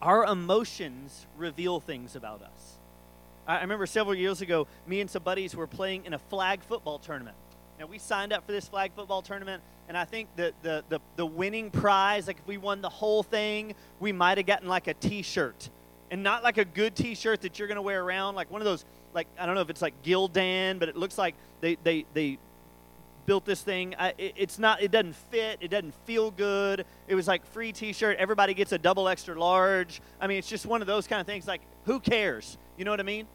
Our 0.00 0.24
emotions 0.24 1.26
reveal 1.36 1.80
things 1.80 2.16
about 2.16 2.42
us. 2.42 2.78
I 3.46 3.60
remember 3.60 3.86
several 3.86 4.14
years 4.14 4.40
ago, 4.40 4.68
me 4.86 5.00
and 5.00 5.10
some 5.10 5.22
buddies 5.22 5.54
were 5.56 5.66
playing 5.66 6.04
in 6.04 6.14
a 6.14 6.18
flag 6.18 6.62
football 6.62 6.98
tournament. 6.98 7.36
Now, 7.78 7.86
we 7.86 7.98
signed 7.98 8.32
up 8.32 8.46
for 8.46 8.52
this 8.52 8.68
flag 8.68 8.92
football 8.94 9.22
tournament, 9.22 9.62
and 9.88 9.98
I 9.98 10.04
think 10.04 10.28
the, 10.36 10.52
the, 10.62 10.84
the, 10.88 11.00
the 11.16 11.26
winning 11.26 11.70
prize, 11.70 12.28
like 12.28 12.38
if 12.38 12.46
we 12.46 12.56
won 12.56 12.80
the 12.82 12.88
whole 12.88 13.24
thing, 13.24 13.74
we 13.98 14.12
might 14.12 14.38
have 14.38 14.46
gotten 14.46 14.68
like 14.68 14.86
a 14.86 14.94
t 14.94 15.22
shirt. 15.22 15.68
And 16.12 16.22
not 16.22 16.44
like 16.44 16.58
a 16.58 16.64
good 16.64 16.94
t 16.94 17.14
shirt 17.14 17.40
that 17.40 17.58
you're 17.58 17.66
going 17.66 17.76
to 17.76 17.82
wear 17.82 18.04
around, 18.04 18.34
like 18.34 18.50
one 18.50 18.60
of 18.60 18.66
those, 18.66 18.84
like, 19.14 19.26
I 19.38 19.46
don't 19.46 19.54
know 19.54 19.62
if 19.62 19.70
it's 19.70 19.82
like 19.82 19.94
Gildan, 20.04 20.78
but 20.78 20.90
it 20.90 20.96
looks 20.96 21.16
like 21.16 21.34
they, 21.62 21.78
they, 21.82 22.04
they 22.12 22.38
built 23.24 23.46
this 23.46 23.62
thing. 23.62 23.94
I, 23.98 24.12
it, 24.18 24.34
it's 24.36 24.58
not, 24.58 24.82
it 24.82 24.90
doesn't 24.90 25.16
fit, 25.16 25.58
it 25.62 25.68
doesn't 25.68 25.94
feel 26.04 26.30
good. 26.30 26.84
It 27.08 27.14
was 27.14 27.26
like 27.26 27.46
free 27.46 27.72
t 27.72 27.94
shirt, 27.94 28.18
everybody 28.18 28.52
gets 28.52 28.72
a 28.72 28.78
double 28.78 29.08
extra 29.08 29.34
large. 29.34 30.02
I 30.20 30.26
mean, 30.26 30.36
it's 30.36 30.48
just 30.48 30.66
one 30.66 30.82
of 30.82 30.86
those 30.86 31.06
kind 31.06 31.18
of 31.18 31.26
things, 31.26 31.48
like, 31.48 31.62
who 31.86 31.98
cares? 31.98 32.58
You 32.76 32.84
know 32.84 32.90
what 32.90 33.00
I 33.00 33.04
mean? 33.04 33.26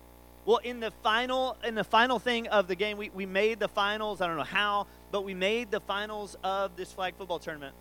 Well, 0.45 0.57
in 0.57 0.79
the 0.79 0.91
final 1.03 1.57
in 1.65 1.75
the 1.75 1.83
final 1.83 2.19
thing 2.19 2.47
of 2.47 2.67
the 2.67 2.75
game, 2.75 2.97
we, 2.97 3.09
we 3.09 3.25
made 3.25 3.59
the 3.59 3.67
finals. 3.67 4.21
I 4.21 4.27
don't 4.27 4.37
know 4.37 4.43
how, 4.43 4.87
but 5.11 5.25
we 5.25 5.33
made 5.33 5.71
the 5.71 5.81
finals 5.81 6.37
of 6.43 6.77
this 6.77 6.91
flag 6.93 7.15
football 7.17 7.39
tournament. 7.39 7.75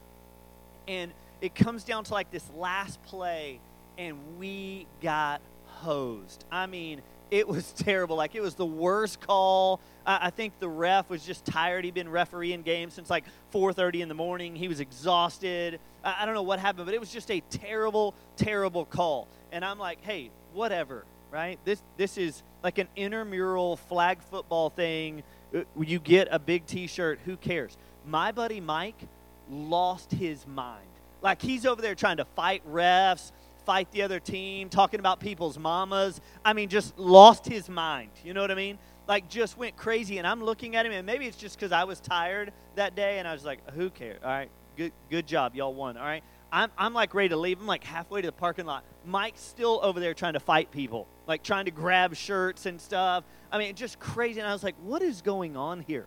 And 0.88 1.12
it 1.40 1.54
comes 1.54 1.84
down 1.84 2.04
to 2.04 2.14
like 2.14 2.30
this 2.30 2.48
last 2.56 3.00
play, 3.04 3.60
and 3.98 4.38
we 4.38 4.86
got 5.00 5.40
hosed. 5.66 6.44
I 6.50 6.66
mean, 6.66 7.02
it 7.30 7.48
was 7.48 7.72
terrible. 7.76 8.16
Like 8.16 8.34
it 8.34 8.42
was 8.42 8.54
the 8.54 8.66
worst 8.66 9.20
call. 9.20 9.80
I, 10.06 10.26
I 10.26 10.30
think 10.30 10.58
the 10.58 10.68
ref 10.68 11.08
was 11.10 11.24
just 11.24 11.44
tired. 11.44 11.84
He'd 11.84 11.94
been 11.94 12.08
refereeing 12.08 12.62
games 12.62 12.94
since 12.94 13.10
like 13.10 13.24
4:30 13.52 14.00
in 14.00 14.08
the 14.08 14.14
morning. 14.14 14.56
He 14.56 14.68
was 14.68 14.80
exhausted. 14.80 15.80
I, 16.04 16.22
I 16.22 16.26
don't 16.26 16.34
know 16.34 16.42
what 16.42 16.58
happened, 16.58 16.86
but 16.86 16.94
it 16.94 17.00
was 17.00 17.12
just 17.12 17.30
a 17.30 17.40
terrible, 17.50 18.14
terrible 18.36 18.84
call. 18.84 19.28
And 19.52 19.64
I'm 19.64 19.78
like, 19.78 20.02
hey, 20.02 20.30
whatever 20.52 21.04
right? 21.30 21.58
This 21.64 21.82
this 21.96 22.18
is 22.18 22.42
like 22.62 22.78
an 22.78 22.88
intramural 22.96 23.76
flag 23.76 24.22
football 24.22 24.70
thing. 24.70 25.22
Uh, 25.54 25.60
you 25.78 25.98
get 25.98 26.28
a 26.30 26.38
big 26.38 26.66
T-shirt. 26.66 27.20
Who 27.24 27.36
cares? 27.36 27.76
My 28.06 28.32
buddy 28.32 28.60
Mike 28.60 29.06
lost 29.50 30.12
his 30.12 30.46
mind. 30.46 30.86
Like 31.22 31.42
he's 31.42 31.66
over 31.66 31.82
there 31.82 31.94
trying 31.94 32.18
to 32.18 32.24
fight 32.24 32.62
refs, 32.70 33.32
fight 33.66 33.90
the 33.90 34.02
other 34.02 34.20
team, 34.20 34.70
talking 34.70 35.00
about 35.00 35.20
people's 35.20 35.58
mamas. 35.58 36.20
I 36.44 36.54
mean, 36.54 36.68
just 36.68 36.98
lost 36.98 37.44
his 37.44 37.68
mind. 37.68 38.10
You 38.24 38.32
know 38.32 38.40
what 38.40 38.50
I 38.50 38.54
mean? 38.54 38.78
Like 39.06 39.28
just 39.28 39.58
went 39.58 39.76
crazy. 39.76 40.18
And 40.18 40.26
I'm 40.26 40.42
looking 40.42 40.76
at 40.76 40.86
him, 40.86 40.92
and 40.92 41.04
maybe 41.04 41.26
it's 41.26 41.36
just 41.36 41.56
because 41.56 41.72
I 41.72 41.84
was 41.84 42.00
tired 42.00 42.52
that 42.76 42.94
day, 42.94 43.18
and 43.18 43.28
I 43.28 43.34
was 43.34 43.44
like, 43.44 43.68
"Who 43.72 43.90
cares? 43.90 44.20
All 44.22 44.30
right, 44.30 44.50
good 44.76 44.92
good 45.10 45.26
job, 45.26 45.54
y'all 45.54 45.74
won. 45.74 45.98
All 45.98 46.04
right." 46.04 46.22
I'm, 46.52 46.70
I'm 46.78 46.94
like 46.94 47.12
ready 47.12 47.30
to 47.30 47.36
leave. 47.36 47.60
I'm 47.60 47.66
like 47.66 47.82
halfway 47.82 48.22
to 48.22 48.28
the 48.28 48.32
parking 48.32 48.66
lot. 48.66 48.84
Mike's 49.04 49.40
still 49.40 49.80
over 49.82 49.98
there 49.98 50.14
trying 50.14 50.34
to 50.34 50.40
fight 50.40 50.70
people, 50.70 51.08
like 51.26 51.42
trying 51.42 51.64
to 51.64 51.72
grab 51.72 52.14
shirts 52.14 52.66
and 52.66 52.80
stuff. 52.80 53.24
I 53.50 53.58
mean, 53.58 53.74
just 53.74 53.98
crazy. 53.98 54.40
And 54.40 54.48
I 54.48 54.52
was 54.52 54.62
like, 54.62 54.76
what 54.82 55.02
is 55.02 55.22
going 55.22 55.56
on 55.56 55.80
here? 55.80 56.06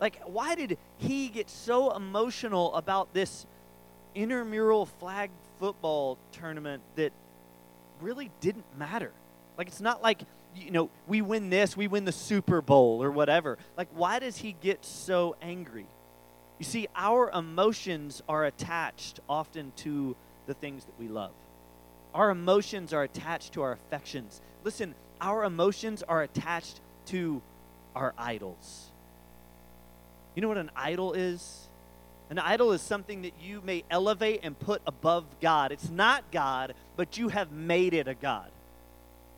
Like, 0.00 0.20
why 0.24 0.54
did 0.54 0.78
he 0.96 1.28
get 1.28 1.50
so 1.50 1.94
emotional 1.94 2.74
about 2.74 3.12
this 3.12 3.46
intramural 4.14 4.86
flag 4.86 5.30
football 5.64 6.18
tournament 6.30 6.82
that 6.94 7.10
really 8.02 8.30
didn't 8.42 8.66
matter? 8.76 9.12
Like, 9.56 9.66
it's 9.66 9.80
not 9.80 10.02
like, 10.02 10.20
you 10.54 10.70
know, 10.70 10.90
we 11.08 11.22
win 11.22 11.48
this, 11.48 11.74
we 11.74 11.86
win 11.86 12.04
the 12.04 12.12
Super 12.12 12.60
Bowl 12.60 13.02
or 13.02 13.10
whatever. 13.10 13.56
Like, 13.74 13.88
why 13.94 14.18
does 14.18 14.36
he 14.36 14.52
get 14.60 14.84
so 14.84 15.36
angry? 15.40 15.86
You 16.58 16.66
see, 16.66 16.86
our 16.94 17.30
emotions 17.30 18.22
are 18.28 18.44
attached 18.44 19.20
often 19.26 19.72
to 19.76 20.14
the 20.46 20.52
things 20.52 20.84
that 20.84 21.00
we 21.00 21.08
love. 21.08 21.32
Our 22.12 22.28
emotions 22.28 22.92
are 22.92 23.02
attached 23.02 23.54
to 23.54 23.62
our 23.62 23.72
affections. 23.72 24.42
Listen, 24.64 24.94
our 25.18 25.44
emotions 25.44 26.02
are 26.02 26.20
attached 26.20 26.82
to 27.06 27.40
our 27.96 28.12
idols. 28.18 28.90
You 30.34 30.42
know 30.42 30.48
what 30.48 30.58
an 30.58 30.72
idol 30.76 31.14
is? 31.14 31.70
An 32.30 32.38
idol 32.38 32.72
is 32.72 32.80
something 32.80 33.22
that 33.22 33.34
you 33.40 33.60
may 33.64 33.84
elevate 33.90 34.40
and 34.42 34.58
put 34.58 34.82
above 34.86 35.24
God. 35.40 35.72
It's 35.72 35.90
not 35.90 36.24
God, 36.32 36.74
but 36.96 37.18
you 37.18 37.28
have 37.28 37.52
made 37.52 37.94
it 37.94 38.08
a 38.08 38.14
God. 38.14 38.50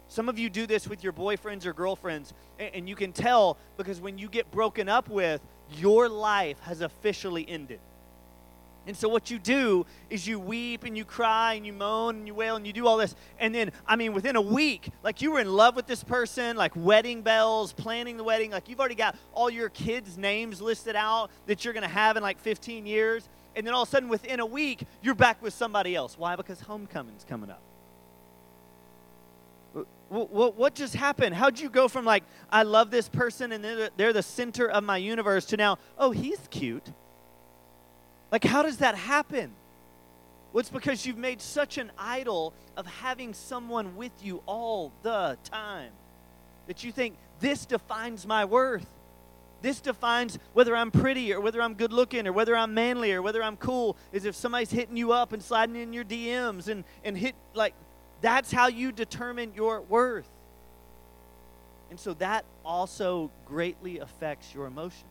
Some 0.09 0.29
of 0.29 0.39
you 0.39 0.49
do 0.49 0.67
this 0.67 0.87
with 0.87 1.03
your 1.03 1.13
boyfriends 1.13 1.67
or 1.67 1.73
girlfriends, 1.73 2.33
and 2.59 2.89
you 2.89 2.95
can 2.95 3.13
tell 3.13 3.57
because 3.77 4.01
when 4.01 4.19
you 4.19 4.29
get 4.29 4.51
broken 4.53 4.89
up 4.89 5.09
with, 5.09 5.41
your 5.77 6.09
life 6.09 6.61
has 6.61 6.81
officially 6.81 7.45
ended. 7.49 7.81
And 8.87 8.97
so, 8.97 9.09
what 9.09 9.31
you 9.31 9.39
do 9.41 9.85
is 10.11 10.29
you 10.29 10.39
weep 10.39 10.85
and 10.85 10.97
you 10.97 11.05
cry 11.05 11.55
and 11.55 11.67
you 11.67 11.73
moan 11.73 12.17
and 12.17 12.27
you 12.27 12.35
wail 12.35 12.55
and 12.55 12.65
you 12.65 12.73
do 12.73 12.87
all 12.87 12.97
this. 12.97 13.17
And 13.41 13.53
then, 13.53 13.73
I 13.85 13.97
mean, 13.97 14.13
within 14.13 14.37
a 14.37 14.41
week, 14.41 14.91
like 15.03 15.21
you 15.21 15.33
were 15.33 15.41
in 15.41 15.53
love 15.53 15.75
with 15.75 15.87
this 15.87 16.05
person, 16.05 16.57
like 16.57 16.73
wedding 16.77 17.23
bells, 17.23 17.73
planning 17.73 18.17
the 18.17 18.23
wedding, 18.23 18.53
like 18.53 18.69
you've 18.69 18.79
already 18.79 18.95
got 18.95 19.17
all 19.33 19.51
your 19.51 19.69
kids' 19.71 20.17
names 20.17 20.61
listed 20.61 20.95
out 20.95 21.31
that 21.47 21.65
you're 21.65 21.75
going 21.75 21.83
to 21.83 21.89
have 21.89 22.17
in 22.17 22.23
like 22.23 22.39
15 22.41 22.87
years. 22.87 23.29
And 23.57 23.67
then 23.67 23.75
all 23.75 23.83
of 23.83 23.89
a 23.89 23.91
sudden, 23.91 24.09
within 24.09 24.39
a 24.39 24.47
week, 24.47 24.85
you're 25.03 25.15
back 25.15 25.43
with 25.43 25.53
somebody 25.53 25.97
else. 25.97 26.17
Why? 26.17 26.37
Because 26.37 26.61
homecoming's 26.61 27.25
coming 27.25 27.51
up. 27.51 27.63
What, 30.09 30.57
what 30.57 30.75
just 30.77 30.95
happened? 30.95 31.35
How'd 31.35 31.59
you 31.59 31.69
go 31.69 31.89
from 31.89 32.05
like, 32.05 32.23
I 32.51 32.63
love 32.63 32.93
this 32.93 33.09
person 33.09 33.51
and 33.51 33.65
they're 33.65 33.77
the, 33.77 33.91
they're 33.97 34.13
the 34.13 34.23
center 34.23 34.71
of 34.71 34.85
my 34.85 34.99
universe 34.99 35.45
to 35.47 35.57
now, 35.57 35.79
oh, 35.99 36.13
he's 36.13 36.39
cute? 36.51 36.93
Like, 38.37 38.45
how 38.45 38.63
does 38.63 38.77
that 38.77 38.97
happen? 38.97 39.51
Well, 40.53 40.61
it's 40.61 40.69
because 40.69 41.07
you've 41.07 41.17
made 41.17 41.41
such 41.41 41.79
an 41.79 41.91
idol 41.97 42.53
of 42.77 42.87
having 42.87 43.33
someone 43.33 43.97
with 43.97 44.13
you 44.23 44.43
all 44.45 44.93
the 45.03 45.39
time 45.43 45.93
that 46.67 46.85
you 46.85 46.93
think 46.93 47.17
this 47.41 47.65
defines 47.65 48.27
my 48.27 48.45
worth. 48.45 48.87
This 49.63 49.81
defines 49.81 50.39
whether 50.53 50.77
I'm 50.77 50.91
pretty 50.91 51.33
or 51.33 51.41
whether 51.41 51.63
I'm 51.63 51.73
good 51.73 51.95
looking 51.95 52.27
or 52.27 52.33
whether 52.35 52.55
I'm 52.55 52.75
manly 52.75 53.11
or 53.15 53.23
whether 53.23 53.43
I'm 53.43 53.57
cool. 53.57 53.97
Is 54.13 54.27
if 54.27 54.35
somebody's 54.35 54.71
hitting 54.71 54.99
you 54.99 55.13
up 55.13 55.33
and 55.33 55.43
sliding 55.43 55.77
in 55.77 55.95
your 55.95 56.05
DMs 56.05 56.69
and, 56.69 56.85
and 57.05 57.17
hit, 57.17 57.37
like, 57.55 57.73
that's 58.21 58.53
how 58.53 58.67
you 58.67 58.93
determine 58.93 59.55
your 59.55 59.81
worth. 59.81 60.29
And 61.89 61.99
so 61.99 62.13
that 62.13 62.45
also 62.67 63.31
greatly 63.47 63.99
affects 64.01 64.53
your 64.55 64.67
emotions. 64.67 65.05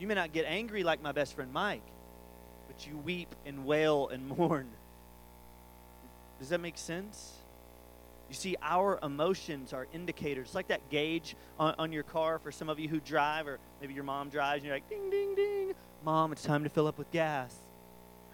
You 0.00 0.08
may 0.08 0.14
not 0.14 0.32
get 0.32 0.44
angry 0.44 0.82
like 0.82 1.00
my 1.00 1.12
best 1.12 1.34
friend 1.36 1.52
Mike, 1.52 1.82
but 2.76 2.86
you 2.86 2.98
weep 2.98 3.34
and 3.44 3.64
wail 3.64 4.08
and 4.08 4.28
mourn. 4.36 4.68
Does 6.38 6.50
that 6.50 6.60
make 6.60 6.76
sense? 6.76 7.32
You 8.28 8.34
see, 8.34 8.56
our 8.60 8.98
emotions 9.02 9.72
are 9.72 9.86
indicators. 9.94 10.54
Like 10.54 10.68
that 10.68 10.90
gauge 10.90 11.36
on, 11.58 11.74
on, 11.78 11.92
your 11.92 12.02
car 12.02 12.38
for 12.38 12.50
some 12.50 12.68
of 12.68 12.78
you 12.78 12.88
who 12.88 13.00
drive, 13.00 13.46
or 13.46 13.58
maybe 13.80 13.94
your 13.94 14.04
mom 14.04 14.28
drives, 14.28 14.58
and 14.58 14.66
you're 14.66 14.76
like, 14.76 14.88
ding, 14.90 15.10
ding, 15.10 15.34
ding. 15.34 15.72
Mom, 16.04 16.32
it's 16.32 16.42
time 16.42 16.64
to 16.64 16.68
fill 16.68 16.86
up 16.86 16.98
with 16.98 17.10
gas. 17.12 17.54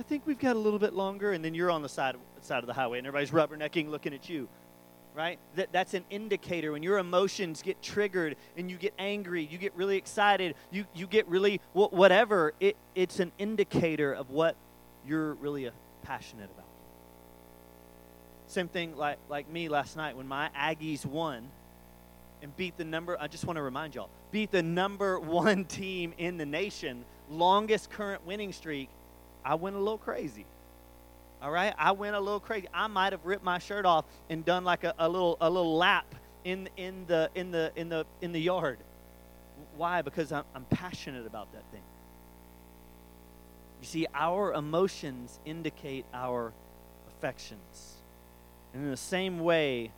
I 0.00 0.02
think 0.02 0.26
we've 0.26 0.38
got 0.38 0.56
a 0.56 0.58
little 0.58 0.78
bit 0.78 0.94
longer. 0.94 1.32
And 1.32 1.44
then 1.44 1.54
you're 1.54 1.70
on 1.70 1.82
the 1.82 1.88
side 1.88 2.14
of, 2.14 2.20
side 2.40 2.60
of 2.60 2.66
the 2.66 2.72
highway, 2.72 2.98
and 2.98 3.06
everybody's 3.06 3.30
rubbernecking 3.30 3.90
looking 3.90 4.14
at 4.14 4.28
you. 4.28 4.48
Right? 5.14 5.38
That, 5.56 5.72
that's 5.72 5.92
an 5.92 6.04
indicator. 6.08 6.72
When 6.72 6.82
your 6.82 6.98
emotions 6.98 7.60
get 7.62 7.82
triggered 7.82 8.36
and 8.56 8.70
you 8.70 8.78
get 8.78 8.94
angry, 8.98 9.44
you 9.44 9.58
get 9.58 9.74
really 9.76 9.98
excited, 9.98 10.54
you, 10.70 10.86
you 10.94 11.06
get 11.06 11.28
really 11.28 11.60
whatever, 11.74 12.54
it, 12.60 12.76
it's 12.94 13.20
an 13.20 13.30
indicator 13.38 14.12
of 14.12 14.30
what 14.30 14.56
you're 15.06 15.34
really 15.34 15.68
uh, 15.68 15.72
passionate 16.02 16.50
about. 16.50 16.66
Same 18.46 18.68
thing 18.68 18.96
like, 18.96 19.18
like 19.28 19.50
me 19.50 19.68
last 19.68 19.96
night 19.96 20.16
when 20.16 20.28
my 20.28 20.50
Aggies 20.56 21.04
won 21.04 21.48
and 22.42 22.54
beat 22.56 22.76
the 22.76 22.84
number, 22.84 23.16
I 23.20 23.28
just 23.28 23.44
want 23.44 23.56
to 23.56 23.62
remind 23.62 23.94
y'all, 23.94 24.10
beat 24.30 24.50
the 24.50 24.62
number 24.62 25.18
one 25.18 25.64
team 25.66 26.12
in 26.18 26.36
the 26.36 26.46
nation, 26.46 27.04
longest 27.30 27.90
current 27.90 28.26
winning 28.26 28.52
streak, 28.52 28.88
I 29.44 29.54
went 29.54 29.76
a 29.76 29.78
little 29.78 29.98
crazy. 29.98 30.44
All 31.42 31.50
right? 31.50 31.74
I 31.76 31.90
went 31.90 32.14
a 32.14 32.20
little 32.20 32.40
crazy. 32.40 32.68
I 32.72 32.86
might 32.86 33.12
have 33.12 33.24
ripped 33.24 33.44
my 33.44 33.58
shirt 33.58 33.84
off 33.84 34.04
and 34.30 34.44
done 34.44 34.64
like 34.64 34.84
a, 34.84 34.94
a 34.98 35.08
little 35.08 35.36
a 35.40 35.50
little 35.50 35.76
lap 35.76 36.14
in 36.44 36.68
in 36.76 37.04
the 37.06 37.30
in 37.34 37.50
the 37.50 37.72
in 37.74 37.88
the 37.88 38.06
in 38.20 38.32
the 38.32 38.40
yard. 38.40 38.78
Why? 39.76 40.02
Because 40.02 40.30
I'm, 40.30 40.44
I'm 40.54 40.64
passionate 40.66 41.26
about 41.26 41.52
that 41.52 41.64
thing. 41.72 41.82
You 43.80 43.86
see, 43.86 44.06
our 44.14 44.52
emotions 44.52 45.40
indicate 45.44 46.04
our 46.14 46.52
affections. 47.08 47.96
And 48.72 48.84
in 48.84 48.90
the 48.90 48.96
same 48.96 49.40
way, 49.40 49.90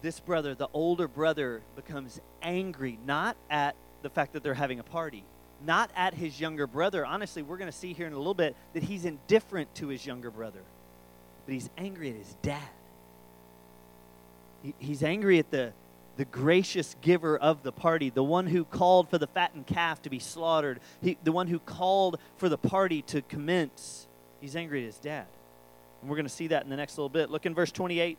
this 0.00 0.20
brother, 0.20 0.54
the 0.54 0.68
older 0.72 1.08
brother, 1.08 1.62
becomes 1.74 2.20
angry 2.40 2.98
not 3.04 3.36
at 3.50 3.76
the 4.02 4.08
fact 4.08 4.32
that 4.32 4.42
they're 4.42 4.54
having 4.54 4.78
a 4.78 4.84
party, 4.84 5.24
not 5.64 5.90
at 5.96 6.14
his 6.14 6.40
younger 6.40 6.66
brother. 6.66 7.04
Honestly, 7.04 7.42
we're 7.42 7.56
going 7.56 7.70
to 7.70 7.76
see 7.76 7.92
here 7.92 8.06
in 8.06 8.12
a 8.12 8.18
little 8.18 8.34
bit 8.34 8.56
that 8.74 8.82
he's 8.82 9.04
indifferent 9.04 9.74
to 9.76 9.88
his 9.88 10.04
younger 10.04 10.30
brother, 10.30 10.60
but 11.44 11.54
he's 11.54 11.70
angry 11.78 12.10
at 12.10 12.16
his 12.16 12.36
dad. 12.42 12.68
He, 14.62 14.74
he's 14.78 15.02
angry 15.02 15.38
at 15.38 15.50
the, 15.50 15.72
the 16.16 16.24
gracious 16.24 16.96
giver 17.00 17.36
of 17.38 17.62
the 17.62 17.72
party, 17.72 18.10
the 18.10 18.24
one 18.24 18.46
who 18.46 18.64
called 18.64 19.08
for 19.08 19.18
the 19.18 19.26
fattened 19.26 19.66
calf 19.66 20.02
to 20.02 20.10
be 20.10 20.18
slaughtered, 20.18 20.80
he, 21.00 21.16
the 21.24 21.32
one 21.32 21.46
who 21.46 21.58
called 21.58 22.18
for 22.36 22.48
the 22.48 22.58
party 22.58 23.02
to 23.02 23.22
commence. 23.22 24.06
He's 24.40 24.56
angry 24.56 24.80
at 24.80 24.86
his 24.86 24.98
dad. 24.98 25.26
And 26.00 26.10
we're 26.10 26.16
going 26.16 26.26
to 26.26 26.32
see 26.32 26.48
that 26.48 26.64
in 26.64 26.70
the 26.70 26.76
next 26.76 26.98
little 26.98 27.08
bit. 27.08 27.30
Look 27.30 27.46
in 27.46 27.54
verse 27.54 27.72
28. 27.72 28.18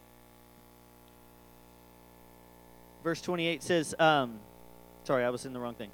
Verse 3.04 3.22
28 3.22 3.64
says, 3.64 3.96
um, 4.00 4.40
sorry, 5.04 5.24
I 5.24 5.30
was 5.30 5.46
in 5.46 5.54
the 5.54 5.60
wrong 5.60 5.76
thing. 5.76 5.92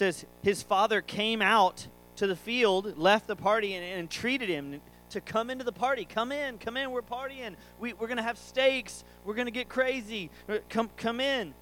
It 0.00 0.14
says, 0.14 0.24
His 0.42 0.62
father 0.62 1.02
came 1.02 1.42
out 1.42 1.86
to 2.16 2.26
the 2.26 2.36
field, 2.36 2.96
left 2.96 3.26
the 3.26 3.36
party, 3.36 3.74
and, 3.74 3.84
and 3.84 4.00
entreated 4.00 4.48
him 4.48 4.80
to 5.10 5.20
come 5.20 5.50
into 5.50 5.62
the 5.62 5.72
party. 5.72 6.06
Come 6.06 6.32
in, 6.32 6.56
come 6.56 6.78
in, 6.78 6.90
we're 6.90 7.02
partying. 7.02 7.54
We, 7.78 7.92
we're 7.92 8.06
going 8.06 8.16
to 8.16 8.22
have 8.22 8.38
steaks. 8.38 9.04
We're 9.26 9.34
going 9.34 9.46
to 9.46 9.52
get 9.52 9.68
crazy. 9.68 10.30
Uh, 10.48 10.58
come, 10.70 10.88
come 10.96 11.20
in. 11.20 11.52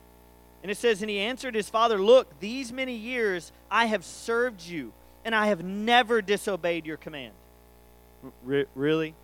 And 0.63 0.71
it 0.71 0.77
says, 0.77 1.03
And 1.03 1.11
he 1.11 1.19
answered 1.19 1.57
his 1.57 1.69
father, 1.69 2.01
Look, 2.01 2.39
these 2.39 2.73
many 2.73 2.95
years 2.95 3.51
I 3.73 3.87
have 3.87 4.05
served 4.05 4.65
you, 4.65 4.93
and 5.25 5.35
I 5.35 5.49
have 5.49 5.65
never 5.65 6.23
disobeyed 6.23 6.87
your 6.87 6.97
command. 6.97 7.35
R- 8.49 8.67
really? 8.77 9.17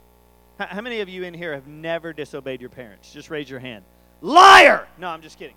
How 0.58 0.80
many 0.80 0.98
of 1.00 1.08
you 1.08 1.22
in 1.22 1.34
here 1.34 1.54
have 1.54 1.68
never 1.68 2.12
disobeyed 2.12 2.60
your 2.60 2.70
parents? 2.70 3.12
Just 3.12 3.30
raise 3.30 3.48
your 3.48 3.60
hand. 3.60 3.84
Liar! 4.20 4.88
No, 4.98 5.08
I'm 5.08 5.22
just 5.22 5.38
kidding. 5.38 5.56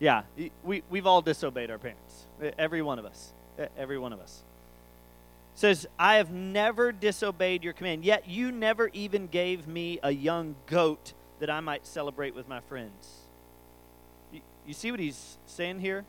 Yeah, 0.00 0.22
we, 0.64 0.82
we've 0.90 1.06
all 1.06 1.22
disobeyed 1.22 1.70
our 1.70 1.78
parents. 1.78 2.26
Every 2.58 2.82
one 2.82 2.98
of 2.98 3.04
us. 3.04 3.32
Every 3.76 3.98
one 3.98 4.12
of 4.12 4.18
us. 4.18 4.42
It 5.54 5.58
says, 5.60 5.86
I 5.98 6.16
have 6.16 6.30
never 6.30 6.90
disobeyed 6.90 7.62
your 7.62 7.74
command, 7.74 8.04
yet 8.04 8.26
you 8.26 8.50
never 8.50 8.88
even 8.94 9.26
gave 9.26 9.68
me 9.68 10.00
a 10.02 10.10
young 10.10 10.56
goat 10.66 11.12
that 11.38 11.50
I 11.50 11.60
might 11.60 11.86
celebrate 11.86 12.34
with 12.34 12.48
my 12.48 12.60
friends. 12.60 13.18
You, 14.32 14.40
you 14.66 14.72
see 14.72 14.90
what 14.90 15.00
he's 15.00 15.36
saying 15.46 15.80
here? 15.80 16.04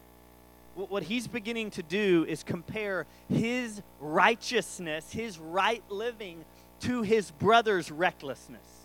what 0.75 1.03
he's 1.03 1.27
beginning 1.27 1.69
to 1.71 1.83
do 1.83 2.25
is 2.27 2.43
compare 2.43 3.05
his 3.27 3.81
righteousness, 3.99 5.11
his 5.11 5.37
right 5.37 5.83
living, 5.89 6.45
to 6.79 7.01
his 7.01 7.31
brother's 7.31 7.91
recklessness. 7.91 8.80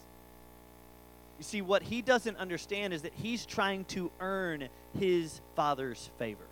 You 1.38 1.44
see, 1.44 1.62
what 1.62 1.82
he 1.82 2.02
doesn't 2.02 2.36
understand 2.38 2.94
is 2.94 3.02
that 3.02 3.12
he's 3.14 3.44
trying 3.44 3.84
to 3.86 4.10
earn 4.20 4.68
his 4.98 5.40
father's 5.54 6.10
favor. 6.18 6.44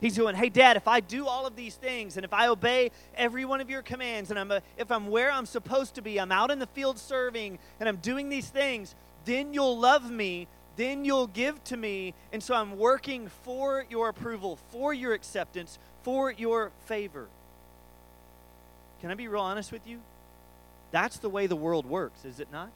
He's 0.00 0.18
going, 0.18 0.34
hey, 0.34 0.48
dad, 0.48 0.76
if 0.76 0.86
I 0.86 1.00
do 1.00 1.26
all 1.26 1.46
of 1.46 1.56
these 1.56 1.74
things 1.76 2.16
and 2.16 2.24
if 2.24 2.32
I 2.32 2.48
obey 2.48 2.90
every 3.16 3.44
one 3.44 3.60
of 3.60 3.70
your 3.70 3.82
commands 3.82 4.30
and 4.30 4.38
I'm 4.38 4.50
a, 4.50 4.60
if 4.76 4.92
I'm 4.92 5.08
where 5.08 5.32
I'm 5.32 5.46
supposed 5.46 5.94
to 5.94 6.02
be, 6.02 6.20
I'm 6.20 6.30
out 6.30 6.50
in 6.50 6.58
the 6.58 6.66
field 6.66 6.98
serving 6.98 7.58
and 7.80 7.88
I'm 7.88 7.96
doing 7.96 8.28
these 8.28 8.48
things, 8.48 8.94
then 9.24 9.54
you'll 9.54 9.78
love 9.78 10.10
me 10.10 10.46
then 10.76 11.04
you'll 11.04 11.26
give 11.26 11.62
to 11.64 11.76
me. 11.76 12.14
And 12.32 12.42
so 12.42 12.54
I'm 12.54 12.78
working 12.78 13.28
for 13.42 13.86
your 13.88 14.08
approval, 14.08 14.58
for 14.70 14.92
your 14.92 15.12
acceptance, 15.12 15.78
for 16.02 16.30
your 16.30 16.72
favor. 16.86 17.28
Can 19.00 19.10
I 19.10 19.14
be 19.14 19.28
real 19.28 19.42
honest 19.42 19.72
with 19.72 19.86
you? 19.86 20.00
That's 20.90 21.18
the 21.18 21.28
way 21.28 21.46
the 21.46 21.56
world 21.56 21.86
works, 21.86 22.24
is 22.24 22.40
it 22.40 22.48
not? 22.52 22.70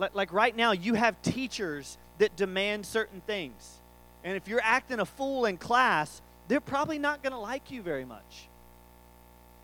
Like, 0.00 0.14
like 0.14 0.32
right 0.32 0.56
now, 0.56 0.72
you 0.72 0.94
have 0.94 1.20
teachers 1.22 1.98
that 2.18 2.34
demand 2.34 2.86
certain 2.86 3.20
things. 3.20 3.80
And 4.24 4.36
if 4.36 4.48
you're 4.48 4.60
acting 4.62 4.98
a 4.98 5.06
fool 5.06 5.44
in 5.44 5.58
class, 5.58 6.22
they're 6.48 6.60
probably 6.60 6.98
not 6.98 7.22
going 7.22 7.32
to 7.32 7.38
like 7.38 7.70
you 7.70 7.82
very 7.82 8.04
much. 8.04 8.48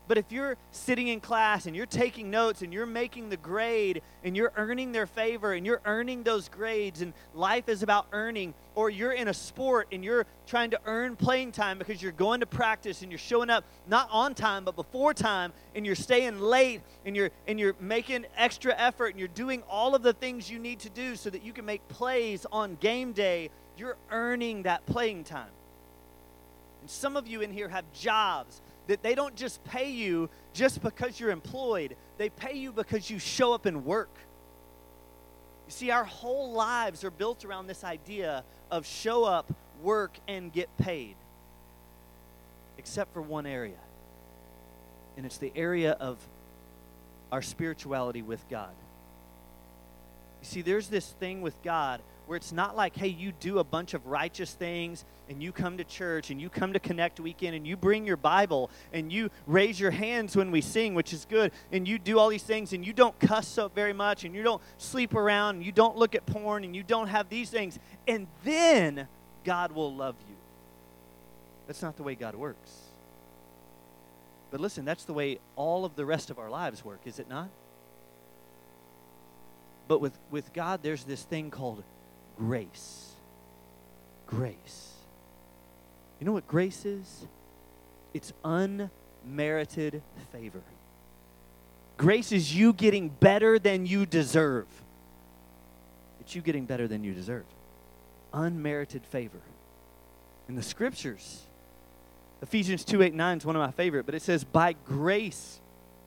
But 0.07 0.17
if 0.17 0.31
you're 0.31 0.55
sitting 0.71 1.09
in 1.09 1.19
class 1.19 1.65
and 1.65 1.75
you're 1.75 1.85
taking 1.85 2.31
notes 2.31 2.61
and 2.61 2.71
you're 2.73 2.85
making 2.85 3.29
the 3.29 3.37
grade 3.37 4.01
and 4.23 4.37
you're 4.37 4.53
earning 4.55 4.93
their 4.93 5.05
favor 5.05 5.53
and 5.53 5.65
you're 5.65 5.81
earning 5.85 6.23
those 6.23 6.47
grades 6.47 7.01
and 7.01 7.13
life 7.33 7.67
is 7.67 7.83
about 7.83 8.07
earning, 8.13 8.53
or 8.75 8.89
you're 8.89 9.11
in 9.11 9.27
a 9.27 9.33
sport 9.33 9.87
and 9.91 10.05
you're 10.05 10.25
trying 10.45 10.69
to 10.71 10.79
earn 10.85 11.15
playing 11.15 11.51
time 11.51 11.77
because 11.77 12.01
you're 12.01 12.11
going 12.13 12.39
to 12.39 12.45
practice 12.45 13.01
and 13.01 13.11
you're 13.11 13.19
showing 13.19 13.49
up 13.49 13.65
not 13.87 14.07
on 14.11 14.33
time 14.33 14.63
but 14.63 14.75
before 14.75 15.13
time 15.13 15.51
and 15.75 15.85
you're 15.85 15.95
staying 15.95 16.39
late 16.39 16.81
and 17.05 17.15
you're 17.15 17.31
and 17.47 17.59
you're 17.59 17.75
making 17.79 18.25
extra 18.37 18.73
effort 18.77 19.07
and 19.07 19.19
you're 19.19 19.27
doing 19.29 19.61
all 19.69 19.93
of 19.93 20.03
the 20.03 20.13
things 20.13 20.49
you 20.49 20.59
need 20.59 20.79
to 20.79 20.89
do 20.89 21.15
so 21.15 21.29
that 21.29 21.43
you 21.43 21.51
can 21.51 21.65
make 21.65 21.85
plays 21.89 22.45
on 22.51 22.75
game 22.75 23.11
day, 23.11 23.49
you're 23.77 23.97
earning 24.11 24.63
that 24.63 24.85
playing 24.85 25.23
time. 25.23 25.49
Some 26.87 27.17
of 27.17 27.27
you 27.27 27.41
in 27.41 27.51
here 27.51 27.69
have 27.69 27.85
jobs 27.93 28.61
that 28.87 29.03
they 29.03 29.15
don't 29.15 29.35
just 29.35 29.63
pay 29.65 29.91
you 29.91 30.29
just 30.53 30.81
because 30.81 31.19
you're 31.19 31.31
employed, 31.31 31.95
they 32.17 32.29
pay 32.29 32.53
you 32.53 32.71
because 32.71 33.09
you 33.09 33.19
show 33.19 33.53
up 33.53 33.65
and 33.65 33.85
work. 33.85 34.15
You 35.67 35.71
see, 35.71 35.91
our 35.91 36.05
whole 36.05 36.53
lives 36.53 37.03
are 37.03 37.11
built 37.11 37.43
around 37.43 37.67
this 37.67 37.83
idea 37.83 38.45
of 38.71 38.85
show 38.85 39.25
up, 39.25 39.53
work, 39.83 40.17
and 40.27 40.51
get 40.51 40.75
paid, 40.77 41.15
except 42.77 43.13
for 43.13 43.21
one 43.21 43.45
area. 43.45 43.75
And 45.17 45.25
it's 45.25 45.37
the 45.37 45.51
area 45.55 45.91
of 45.91 46.17
our 47.31 47.41
spirituality 47.41 48.21
with 48.21 48.47
God. 48.49 48.73
You 50.41 50.47
see, 50.47 50.61
there's 50.61 50.87
this 50.87 51.07
thing 51.19 51.41
with 51.41 51.61
God 51.63 52.01
where 52.27 52.35
it's 52.35 52.51
not 52.51 52.75
like, 52.75 52.95
hey, 52.95 53.07
you 53.07 53.31
do 53.39 53.59
a 53.59 53.63
bunch 53.63 53.93
of 53.93 54.05
righteous 54.05 54.53
things 54.53 55.05
and 55.29 55.41
you 55.41 55.51
come 55.51 55.77
to 55.77 55.83
church 55.83 56.29
and 56.29 56.39
you 56.41 56.49
come 56.49 56.73
to 56.73 56.79
Connect 56.79 57.19
Weekend 57.19 57.55
and 57.55 57.65
you 57.65 57.77
bring 57.77 58.05
your 58.05 58.17
Bible 58.17 58.69
and 58.93 59.11
you 59.11 59.29
raise 59.45 59.79
your 59.79 59.91
hands 59.91 60.35
when 60.35 60.51
we 60.51 60.61
sing, 60.61 60.93
which 60.93 61.13
is 61.13 61.25
good, 61.25 61.51
and 61.71 61.87
you 61.87 61.97
do 61.97 62.19
all 62.19 62.29
these 62.29 62.43
things 62.43 62.73
and 62.73 62.85
you 62.85 62.93
don't 62.93 63.17
cuss 63.19 63.47
so 63.47 63.69
very 63.69 63.93
much 63.93 64.23
and 64.23 64.35
you 64.35 64.43
don't 64.43 64.61
sleep 64.77 65.15
around 65.15 65.55
and 65.55 65.65
you 65.65 65.71
don't 65.71 65.97
look 65.97 66.15
at 66.15 66.25
porn 66.25 66.63
and 66.63 66.75
you 66.75 66.83
don't 66.83 67.07
have 67.07 67.29
these 67.29 67.49
things, 67.49 67.79
and 68.07 68.27
then 68.43 69.07
God 69.43 69.71
will 69.71 69.93
love 69.93 70.15
you. 70.29 70.35
That's 71.67 71.81
not 71.81 71.97
the 71.97 72.03
way 72.03 72.15
God 72.15 72.35
works. 72.35 72.71
But 74.51 74.61
listen, 74.61 74.85
that's 74.85 75.03
the 75.03 75.13
way 75.13 75.39
all 75.55 75.83
of 75.83 75.95
the 75.95 76.05
rest 76.05 76.29
of 76.29 76.39
our 76.39 76.49
lives 76.49 76.83
work, 76.83 77.01
is 77.05 77.19
it 77.19 77.29
not? 77.29 77.49
But 79.87 79.99
with, 80.01 80.17
with 80.31 80.53
God, 80.53 80.81
there's 80.83 81.03
this 81.03 81.23
thing 81.23 81.49
called 81.49 81.83
grace. 82.37 83.11
Grace. 84.25 84.93
You 86.19 86.25
know 86.25 86.33
what 86.33 86.47
grace 86.47 86.85
is? 86.85 87.25
It's 88.13 88.33
unmerited 88.43 90.01
favor. 90.31 90.61
Grace 91.97 92.31
is 92.31 92.55
you 92.55 92.73
getting 92.73 93.09
better 93.09 93.59
than 93.59 93.85
you 93.85 94.05
deserve. 94.05 94.67
It's 96.19 96.35
you 96.35 96.41
getting 96.41 96.65
better 96.65 96.87
than 96.87 97.03
you 97.03 97.13
deserve. 97.13 97.45
Unmerited 98.33 99.05
favor. 99.05 99.41
In 100.47 100.55
the 100.55 100.63
scriptures, 100.63 101.43
Ephesians 102.41 102.85
2 102.85 103.01
8 103.01 103.13
9 103.13 103.37
is 103.37 103.45
one 103.45 103.55
of 103.55 103.61
my 103.61 103.71
favorite, 103.71 104.05
but 104.05 104.15
it 104.15 104.21
says, 104.21 104.43
By 104.43 104.73
grace 104.85 105.59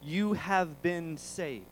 you 0.03 0.35
have 0.35 0.83
been 0.83 1.17
saved. 1.17 1.65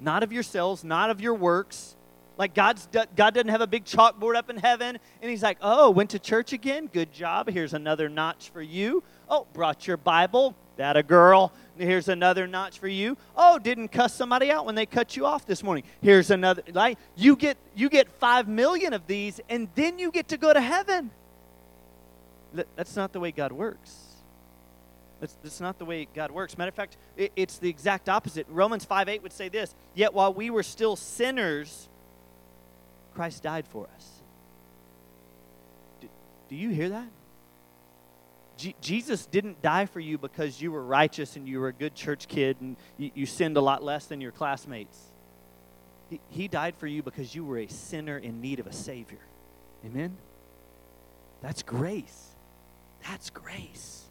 Not 0.00 0.22
of 0.22 0.32
yourselves, 0.32 0.82
not 0.82 1.10
of 1.10 1.20
your 1.20 1.34
works, 1.34 1.94
like 2.38 2.54
God's, 2.54 2.88
God 3.16 3.34
doesn't 3.34 3.48
have 3.48 3.60
a 3.60 3.66
big 3.66 3.84
chalkboard 3.84 4.36
up 4.36 4.50
in 4.50 4.56
heaven, 4.56 4.98
and 5.20 5.30
He's 5.30 5.42
like, 5.42 5.58
oh, 5.60 5.90
went 5.90 6.10
to 6.10 6.18
church 6.18 6.52
again? 6.52 6.86
Good 6.86 7.12
job. 7.12 7.48
Here's 7.48 7.74
another 7.74 8.08
notch 8.08 8.50
for 8.50 8.62
you. 8.62 9.02
Oh, 9.28 9.46
brought 9.52 9.86
your 9.86 9.96
Bible? 9.96 10.54
That 10.76 10.96
a 10.96 11.02
girl. 11.02 11.52
Here's 11.76 12.08
another 12.08 12.46
notch 12.46 12.78
for 12.78 12.88
you. 12.88 13.16
Oh, 13.36 13.58
didn't 13.58 13.88
cuss 13.88 14.14
somebody 14.14 14.50
out 14.50 14.64
when 14.64 14.74
they 14.74 14.86
cut 14.86 15.16
you 15.16 15.26
off 15.26 15.46
this 15.46 15.62
morning. 15.62 15.84
Here's 16.00 16.30
another. 16.30 16.62
Like 16.72 16.98
you 17.16 17.36
get 17.36 17.58
you 17.74 17.88
get 17.88 18.08
five 18.08 18.48
million 18.48 18.92
of 18.92 19.06
these, 19.06 19.40
and 19.48 19.68
then 19.74 19.98
you 19.98 20.10
get 20.10 20.28
to 20.28 20.38
go 20.38 20.52
to 20.52 20.60
heaven. 20.60 21.10
That's 22.76 22.96
not 22.96 23.12
the 23.12 23.20
way 23.20 23.32
God 23.32 23.52
works. 23.52 23.96
That's, 25.20 25.36
that's 25.42 25.60
not 25.60 25.78
the 25.78 25.84
way 25.84 26.08
God 26.12 26.32
works. 26.32 26.58
Matter 26.58 26.70
of 26.70 26.74
fact, 26.74 26.96
it, 27.16 27.30
it's 27.36 27.58
the 27.58 27.68
exact 27.68 28.08
opposite. 28.08 28.44
Romans 28.50 28.84
5 28.84 29.08
8 29.08 29.22
would 29.22 29.32
say 29.32 29.48
this 29.48 29.74
Yet 29.94 30.14
while 30.14 30.34
we 30.34 30.50
were 30.50 30.64
still 30.64 30.96
sinners, 30.96 31.88
Christ 33.14 33.42
died 33.42 33.66
for 33.66 33.88
us. 33.94 34.22
Do, 36.00 36.08
do 36.48 36.56
you 36.56 36.70
hear 36.70 36.90
that? 36.90 37.08
G- 38.56 38.76
Jesus 38.80 39.26
didn't 39.26 39.62
die 39.62 39.86
for 39.86 40.00
you 40.00 40.18
because 40.18 40.60
you 40.60 40.72
were 40.72 40.82
righteous 40.82 41.36
and 41.36 41.48
you 41.48 41.60
were 41.60 41.68
a 41.68 41.72
good 41.72 41.94
church 41.94 42.28
kid 42.28 42.56
and 42.60 42.76
you, 42.96 43.10
you 43.14 43.26
sinned 43.26 43.56
a 43.56 43.60
lot 43.60 43.82
less 43.82 44.06
than 44.06 44.20
your 44.20 44.32
classmates. 44.32 44.98
He, 46.10 46.20
he 46.28 46.48
died 46.48 46.74
for 46.76 46.86
you 46.86 47.02
because 47.02 47.34
you 47.34 47.44
were 47.44 47.58
a 47.58 47.66
sinner 47.68 48.18
in 48.18 48.40
need 48.40 48.60
of 48.60 48.66
a 48.66 48.72
Savior. 48.72 49.18
Amen? 49.84 50.16
That's 51.40 51.62
grace. 51.62 52.28
That's 53.08 53.30
grace. 53.30 54.04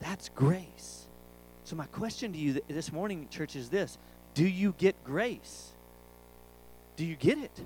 That's 0.00 0.28
grace. 0.28 1.06
So, 1.64 1.76
my 1.76 1.86
question 1.86 2.32
to 2.32 2.38
you 2.38 2.60
this 2.68 2.92
morning, 2.92 3.28
church, 3.30 3.56
is 3.56 3.68
this 3.68 3.98
Do 4.34 4.46
you 4.46 4.74
get 4.78 5.02
grace? 5.04 5.72
Do 6.96 7.04
you 7.04 7.16
get 7.16 7.38
it? 7.38 7.60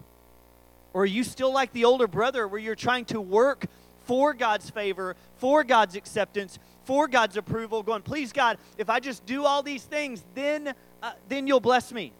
Or 0.94 1.02
are 1.02 1.07
you 1.07 1.24
still 1.24 1.52
like 1.52 1.72
the 1.72 1.85
older 1.85 2.07
brother 2.07 2.46
where 2.46 2.61
you're 2.61 2.74
trying 2.74 3.05
to 3.07 3.20
work 3.20 3.66
for 4.05 4.35
God's 4.35 4.68
favor, 4.70 5.16
for 5.38 5.64
God's 5.64 5.96
acceptance, 5.96 6.59
for 6.85 7.09
God's 7.09 7.37
approval, 7.37 7.83
going, 7.83 8.02
please, 8.02 8.33
God, 8.33 8.59
if 8.76 8.90
I 8.90 9.00
just 9.00 9.24
do 9.24 9.44
all 9.44 9.62
these 9.62 9.85
things, 9.85 10.24
then, 10.35 10.74
uh, 11.02 11.12
then 11.28 11.46
you'll 11.46 11.61
bless 11.61 11.92
me? 11.92 12.12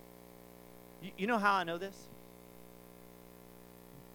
You, 1.03 1.11
you 1.19 1.27
know 1.27 1.39
how 1.39 1.55
I 1.55 1.65
know 1.65 1.79
this? 1.79 1.97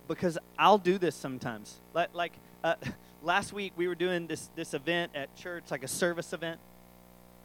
Because 0.07 0.37
I'll 0.57 0.77
do 0.77 0.97
this 0.97 1.15
sometimes. 1.15 1.75
Like, 1.93 2.13
like 2.13 2.33
uh, 2.63 2.75
last 3.21 3.51
week, 3.51 3.73
we 3.75 3.87
were 3.87 3.95
doing 3.95 4.27
this, 4.27 4.49
this 4.55 4.73
event 4.73 5.11
at 5.13 5.35
church, 5.35 5.65
like 5.69 5.83
a 5.83 5.87
service 5.87 6.31
event. 6.33 6.59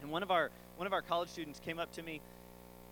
And 0.01 0.11
one 0.11 0.23
of 0.23 0.31
our, 0.31 0.51
one 0.77 0.87
of 0.87 0.93
our 0.93 1.03
college 1.03 1.29
students 1.29 1.61
came 1.61 1.79
up 1.79 1.93
to 1.93 2.03
me 2.03 2.21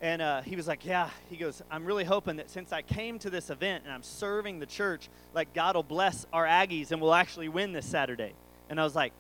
and 0.03 0.23
uh, 0.23 0.41
he 0.43 0.57
was 0.57 0.67
like, 0.67 0.85
Yeah, 0.85 1.11
he 1.29 1.37
goes, 1.37 1.63
I'm 1.71 1.85
really 1.85 2.05
hoping 2.05 2.37
that 2.37 2.51
since 2.51 2.73
I 2.73 2.83
came 2.83 3.19
to 3.21 3.31
this 3.31 3.51
event 3.51 3.85
and 3.85 3.93
I'm 3.93 4.03
serving 4.03 4.59
the 4.59 4.67
church, 4.67 5.09
like 5.35 5.53
God 5.53 5.77
will 5.77 5.83
bless 5.83 6.27
our 6.33 6.47
Aggies 6.47 6.91
and 6.91 7.01
we'll 7.01 7.15
actually 7.15 7.49
win 7.49 7.73
this 7.73 7.87
Saturday. 7.87 8.35
And 8.71 8.81
I 8.81 8.85
was 8.85 8.95
like, 8.95 9.13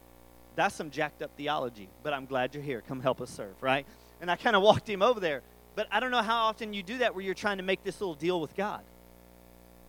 That's 0.56 0.74
some 0.74 0.90
jacked 0.90 1.22
up 1.22 1.36
theology, 1.36 1.88
but 2.02 2.12
I'm 2.12 2.24
glad 2.24 2.54
you're 2.54 2.62
here. 2.62 2.82
Come 2.86 3.00
help 3.00 3.20
us 3.20 3.30
serve, 3.30 3.54
right? 3.60 3.86
And 4.20 4.30
I 4.30 4.36
kind 4.36 4.56
of 4.56 4.62
walked 4.62 4.88
him 4.88 5.02
over 5.02 5.20
there. 5.20 5.42
But 5.76 5.86
I 5.90 6.00
don't 6.00 6.10
know 6.10 6.22
how 6.22 6.44
often 6.44 6.72
you 6.72 6.82
do 6.82 6.98
that 6.98 7.14
where 7.14 7.24
you're 7.24 7.34
trying 7.34 7.58
to 7.58 7.62
make 7.62 7.84
this 7.84 8.00
little 8.00 8.14
deal 8.14 8.40
with 8.40 8.56
God. 8.56 8.82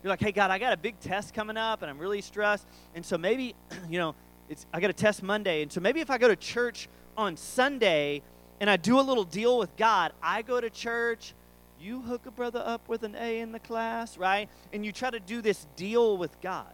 You're 0.03 0.09
like, 0.09 0.19
Hey, 0.19 0.31
God, 0.31 0.51
I 0.51 0.59
got 0.59 0.73
a 0.73 0.77
big 0.77 0.99
test 0.99 1.33
coming 1.33 1.57
up 1.57 1.81
and 1.81 1.89
I'm 1.89 1.99
really 1.99 2.21
stressed. 2.21 2.67
And 2.95 3.05
so 3.05 3.17
maybe, 3.17 3.55
you 3.89 3.97
know, 3.97 4.15
it's, 4.49 4.65
I 4.73 4.81
got 4.81 4.89
a 4.89 4.93
test 4.93 5.23
Monday. 5.23 5.61
And 5.61 5.71
so 5.71 5.79
maybe 5.79 6.01
if 6.01 6.09
I 6.09 6.17
go 6.17 6.27
to 6.27 6.35
church 6.35 6.89
on 7.15 7.37
Sunday, 7.37 8.21
and 8.61 8.69
I 8.69 8.77
do 8.77 8.99
a 8.99 9.01
little 9.01 9.23
deal 9.23 9.57
with 9.57 9.75
God. 9.75 10.13
I 10.21 10.43
go 10.43 10.61
to 10.61 10.69
church, 10.69 11.33
you 11.81 11.99
hook 12.01 12.27
a 12.27 12.31
brother 12.31 12.61
up 12.63 12.87
with 12.87 13.01
an 13.01 13.15
A 13.15 13.39
in 13.39 13.51
the 13.51 13.59
class, 13.59 14.19
right? 14.19 14.49
And 14.71 14.85
you 14.85 14.91
try 14.91 15.09
to 15.09 15.19
do 15.19 15.41
this 15.41 15.65
deal 15.75 16.15
with 16.15 16.39
God. 16.41 16.71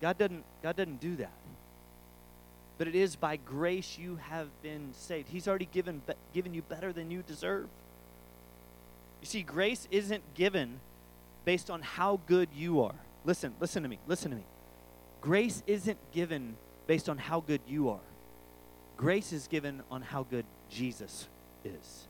God 0.00 0.18
doesn't, 0.18 0.44
God 0.60 0.74
doesn't 0.74 1.00
do 1.00 1.14
that. 1.16 1.32
But 2.78 2.88
it 2.88 2.96
is 2.96 3.14
by 3.14 3.36
grace 3.36 3.96
you 3.96 4.16
have 4.16 4.48
been 4.60 4.92
saved. 4.92 5.28
He's 5.28 5.46
already 5.46 5.68
given, 5.70 6.02
given 6.34 6.52
you 6.52 6.62
better 6.62 6.92
than 6.92 7.12
you 7.12 7.22
deserve. 7.22 7.68
You 9.20 9.26
see, 9.26 9.42
grace 9.42 9.86
isn't 9.92 10.34
given 10.34 10.80
based 11.44 11.70
on 11.70 11.82
how 11.82 12.18
good 12.26 12.48
you 12.52 12.82
are. 12.82 12.94
Listen, 13.24 13.54
listen 13.60 13.84
to 13.84 13.88
me, 13.88 14.00
listen 14.08 14.32
to 14.32 14.36
me. 14.36 14.44
Grace 15.20 15.62
isn't 15.68 15.98
given 16.10 16.56
based 16.88 17.08
on 17.08 17.18
how 17.18 17.38
good 17.38 17.60
you 17.68 17.90
are. 17.90 18.00
Grace 19.00 19.32
is 19.32 19.46
given 19.46 19.82
on 19.90 20.02
how 20.02 20.24
good 20.24 20.44
Jesus 20.68 21.26
is. 21.64 22.06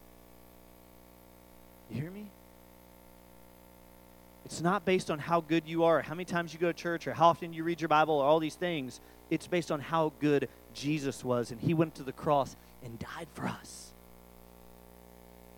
You 1.89 2.01
hear 2.01 2.11
me? 2.11 2.27
It's 4.45 4.61
not 4.61 4.85
based 4.85 5.09
on 5.09 5.21
how 5.21 5.41
good 5.41 5.69
you 5.69 5.85
are, 5.85 6.03
how 6.03 6.15
many 6.15 6.25
times 6.25 6.53
you 6.53 6.59
go 6.59 6.67
to 6.67 6.73
church, 6.73 7.07
or 7.07 7.15
how 7.15 7.29
often 7.29 7.53
you 7.53 7.63
read 7.63 7.81
your 7.81 7.87
Bible, 7.87 8.15
or 8.15 8.25
all 8.25 8.41
these 8.41 8.57
things. 8.57 8.99
It's 9.31 9.47
based 9.47 9.71
on 9.71 9.79
how 9.79 10.13
good 10.19 10.49
Jesus 10.75 11.23
was, 11.23 11.53
and 11.53 11.61
He 11.61 11.75
went 11.75 11.95
to 11.95 12.03
the 12.03 12.11
cross 12.11 12.57
and 12.83 12.99
died 12.99 13.29
for 13.35 13.47
us. 13.47 13.93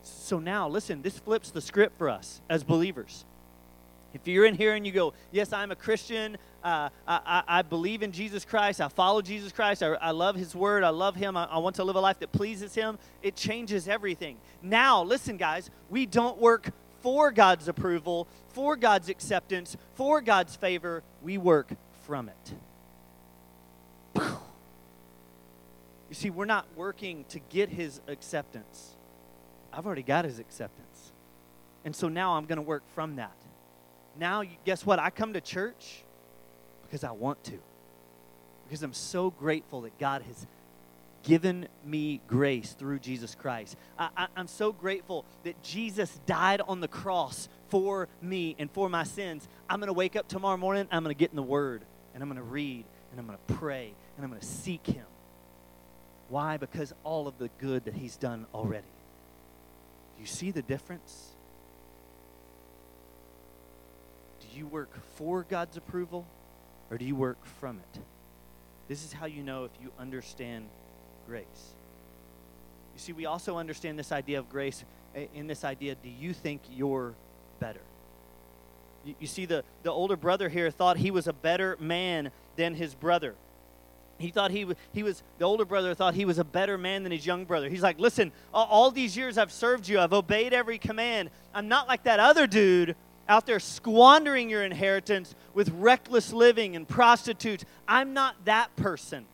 So 0.03 0.39
now, 0.39 0.69
listen, 0.69 1.01
this 1.01 1.19
flips 1.19 1.51
the 1.51 1.63
script 1.63 1.97
for 1.97 2.11
us 2.11 2.43
as 2.51 2.63
believers. 2.63 3.25
If 4.15 4.29
you're 4.29 4.45
in 4.45 4.55
here 4.55 4.75
and 4.75 4.87
you 4.87 4.93
go, 4.93 5.15
Yes, 5.31 5.53
I'm 5.53 5.71
a 5.71 5.77
Christian, 5.77 6.37
uh, 6.63 6.91
I, 7.07 7.43
I, 7.49 7.63
believe 7.63 8.03
in 8.03 8.13
Jesus 8.13 8.45
Christ, 8.45 8.81
I 8.81 8.89
follow 8.89 9.21
Jesus 9.21 9.53
Christ, 9.53 9.83
I, 9.83 9.95
I 9.95 10.11
love 10.13 10.37
His 10.37 10.55
Word, 10.55 10.85
I 10.85 10.91
love 10.91 11.17
Him, 11.17 11.37
I, 11.37 11.45
I 11.47 11.59
want 11.59 11.77
to 11.77 11.85
live 11.85 11.97
a 11.97 12.01
life 12.01 12.21
that 12.21 12.31
pleases 12.31 12.75
Him, 12.75 12.99
it 13.23 13.35
changes 13.35 13.89
everything. 13.89 14.37
Now, 14.63 15.03
listen, 15.03 15.37
guys, 15.37 15.71
we 15.91 16.07
don't 16.07 16.39
work 16.39 16.71
for 17.01 17.33
God's 17.33 17.67
approval, 17.67 18.29
for 18.49 18.77
God's 18.77 19.09
acceptance, 19.09 19.77
for 19.95 20.21
God's 20.21 20.55
favor, 20.55 21.03
we 21.23 21.37
work 21.37 21.73
from 22.07 22.29
it. 22.29 22.55
You 26.13 26.15
see, 26.15 26.29
we're 26.29 26.45
not 26.45 26.67
working 26.77 27.25
to 27.31 27.39
get 27.39 27.71
His 27.71 28.03
acceptance. 28.07 28.97
I've 29.73 29.87
already 29.87 30.03
got 30.03 30.27
His 30.27 30.39
acceptance. 30.39 31.11
And 31.87 31.97
so 31.97 32.09
now 32.09 32.35
I'm 32.35 32.45
going 32.45 32.57
to 32.57 32.63
work 32.63 32.83
from 32.95 33.17
that 33.17 33.33
now, 34.19 34.43
guess 34.65 34.85
what? 34.85 34.99
I 34.99 35.11
come 35.11 35.33
to 35.33 35.41
church 35.41 36.05
because 36.83 37.05
I 37.05 37.13
want 37.13 37.43
to. 37.45 37.59
Because 38.65 38.83
I'm 38.83 38.93
so 38.93 39.31
grateful 39.31 39.83
that 39.83 39.99
God 39.99 40.23
has 40.23 40.47
given 41.23 41.69
me 41.85 42.21
grace 42.27 42.73
through 42.73 42.99
Jesus 42.99 43.35
Christ. 43.35 43.77
I, 43.99 44.27
am 44.37 44.49
so 44.49 44.73
grateful 44.73 45.25
that 45.45 45.63
Jesus 45.63 46.19
died 46.27 46.61
on 46.67 46.81
the 46.81 46.89
cross 46.89 47.49
for 47.69 48.09
me 48.21 48.57
and 48.59 48.71
for 48.71 48.89
my 48.89 49.05
sins. 49.05 49.49
I'm 49.69 49.79
going 49.79 49.89
to 49.89 49.93
wake 49.93 50.17
up 50.17 50.29
tomorrow 50.29 50.57
morning, 50.57 50.89
I'm 50.91 51.03
going 51.03 51.15
to 51.15 51.19
get 51.19 51.31
in 51.31 51.37
the 51.37 51.43
Word, 51.43 51.83
and 52.15 52.23
I'm 52.23 52.29
going 52.29 52.43
to 52.43 52.51
read, 52.51 52.85
and 53.11 53.21
I'm 53.21 53.27
going 53.27 53.39
to 53.47 53.55
pray, 53.55 53.93
and 54.17 54.25
I'm 54.25 54.31
going 54.31 54.41
to 54.41 54.47
seek 54.47 54.87
Him. 54.87 55.07
Why? 56.29 56.57
Because 56.57 56.93
all 57.05 57.29
of 57.29 57.39
the 57.39 57.51
good 57.59 57.85
that 57.85 57.95
He's 57.95 58.17
done 58.17 58.47
already. 58.55 58.87
Do 60.17 60.23
you 60.23 60.27
see 60.27 60.51
the 60.51 60.63
difference? 60.63 61.32
Do 64.53 64.59
you 64.59 64.67
work 64.67 64.91
for 65.15 65.45
God's 65.49 65.77
approval 65.79 66.27
or 66.91 66.99
do 66.99 67.07
you 67.07 67.17
work 67.17 67.43
from 67.59 67.79
it? 67.79 68.01
This 68.87 69.05
is 69.05 69.13
how 69.13 69.25
you 69.25 69.43
know 69.43 69.65
if 69.65 69.71
you 69.81 69.91
understand 69.99 70.67
grace. 71.27 71.73
You 72.95 73.01
see, 73.01 73.13
we 73.13 73.25
also 73.25 73.57
understand 73.57 73.99
this 73.99 74.13
idea 74.13 74.39
of 74.39 74.51
grace 74.51 74.85
eh, 75.15 75.27
in 75.35 75.47
this 75.47 75.65
idea 75.65 75.95
do 75.95 76.11
you 76.11 76.35
think 76.35 76.61
you're 76.71 77.15
better? 77.61 77.81
You, 79.07 79.15
you 79.21 79.27
see, 79.27 79.47
the, 79.47 79.65
the 79.85 79.91
older 79.91 80.17
brother 80.17 80.51
here 80.51 80.71
thought 80.71 80.99
he 80.99 81.11
was 81.11 81.27
a 81.27 81.33
better 81.33 81.79
man 81.81 82.31
than 82.57 82.75
his 82.75 82.95
brother. 82.95 83.35
He 84.19 84.31
thought 84.31 84.51
he, 84.51 84.67
he 84.93 85.03
was, 85.03 85.23
the 85.39 85.47
older 85.47 85.65
brother 85.65 85.95
thought 85.95 86.15
he 86.15 86.27
was 86.27 86.39
a 86.39 86.45
better 86.45 86.77
man 86.77 87.05
than 87.05 87.11
his 87.11 87.25
young 87.25 87.47
brother. 87.47 87.71
He's 87.71 87.83
like, 87.83 87.99
listen, 87.99 88.33
all 88.53 88.91
these 88.91 89.17
years 89.17 89.39
I've 89.39 89.51
served 89.51 89.89
you, 89.89 89.99
I've 89.99 90.13
obeyed 90.13 90.53
every 90.53 90.77
command. 90.77 91.31
I'm 91.55 91.69
not 91.69 91.89
like 91.89 92.05
that 92.05 92.21
other 92.21 92.47
dude 92.47 92.95
out 93.29 93.47
there 93.47 93.61
squandering 93.61 94.51
your 94.51 94.65
inheritance 94.65 95.35
with 95.55 95.71
reckless 95.71 96.33
living 96.33 96.77
and 96.77 96.89
prostitutes. 96.89 97.65
I'm 97.87 98.15
not 98.15 98.45
that 98.45 98.75
person. 98.77 99.27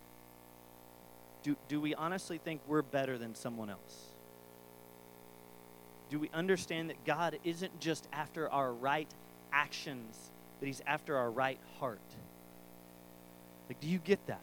Do, 1.42 1.56
do 1.68 1.80
we 1.80 1.94
honestly 1.94 2.38
think 2.38 2.60
we're 2.66 2.82
better 2.82 3.16
than 3.16 3.34
someone 3.34 3.70
else? 3.70 4.08
Do 6.10 6.18
we 6.18 6.30
understand 6.32 6.90
that 6.90 7.04
God 7.04 7.38
isn't 7.44 7.80
just 7.80 8.08
after 8.12 8.50
our 8.50 8.72
right 8.72 9.08
actions, 9.52 10.16
but 10.58 10.66
He's 10.66 10.82
after 10.86 11.16
our 11.16 11.30
right 11.30 11.58
heart? 11.78 12.00
Like, 13.68 13.80
do 13.80 13.88
you 13.88 13.98
get 13.98 14.26
that? 14.26 14.40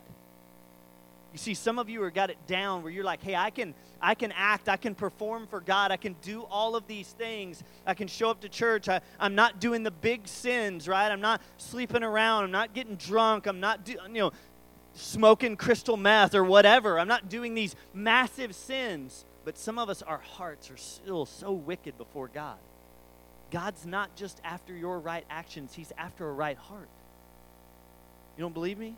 You 1.35 1.39
see, 1.39 1.53
some 1.53 1.79
of 1.79 1.89
you 1.89 2.01
are 2.01 2.11
got 2.11 2.29
it 2.29 2.37
down 2.47 2.81
where 2.81 2.89
you're 2.89 3.03
like, 3.03 3.21
hey, 3.21 3.35
I 3.35 3.49
can, 3.49 3.73
I 4.01 4.15
can 4.15 4.31
act, 4.31 4.69
I 4.69 4.77
can 4.77 4.95
perform 4.95 5.47
for 5.47 5.59
God, 5.59 5.91
I 5.91 5.97
can 5.97 6.15
do 6.21 6.43
all 6.43 6.77
of 6.77 6.87
these 6.87 7.09
things. 7.09 7.61
I 7.85 7.93
can 7.93 8.07
show 8.07 8.29
up 8.29 8.39
to 8.39 8.47
church. 8.47 8.87
I, 8.87 9.01
I'm 9.19 9.35
not 9.35 9.59
doing 9.59 9.83
the 9.83 9.91
big 9.91 10.29
sins, 10.29 10.87
right? 10.87 11.11
I'm 11.11 11.19
not 11.19 11.41
sleeping 11.57 12.03
around. 12.03 12.45
I'm 12.45 12.51
not 12.51 12.73
getting 12.73 12.95
drunk. 12.95 13.47
I'm 13.47 13.59
not, 13.59 13.83
do, 13.83 13.97
you 14.07 14.13
know, 14.13 14.31
smoking 14.93 15.57
crystal 15.57 15.97
meth 15.97 16.35
or 16.35 16.45
whatever. 16.45 16.97
I'm 16.97 17.09
not 17.09 17.27
doing 17.27 17.53
these 17.53 17.75
massive 17.93 18.55
sins. 18.55 19.25
But 19.43 19.57
some 19.57 19.77
of 19.77 19.89
us, 19.89 20.01
our 20.01 20.19
hearts 20.19 20.71
are 20.71 20.77
still 20.77 21.25
so 21.25 21.51
wicked 21.51 21.97
before 21.97 22.29
God. 22.29 22.59
God's 23.51 23.85
not 23.85 24.15
just 24.15 24.39
after 24.45 24.73
your 24.73 24.99
right 24.99 25.25
actions, 25.29 25.73
He's 25.73 25.91
after 25.97 26.29
a 26.29 26.31
right 26.31 26.57
heart. 26.57 26.87
You 28.37 28.41
don't 28.41 28.53
believe 28.53 28.77
me? 28.77 28.95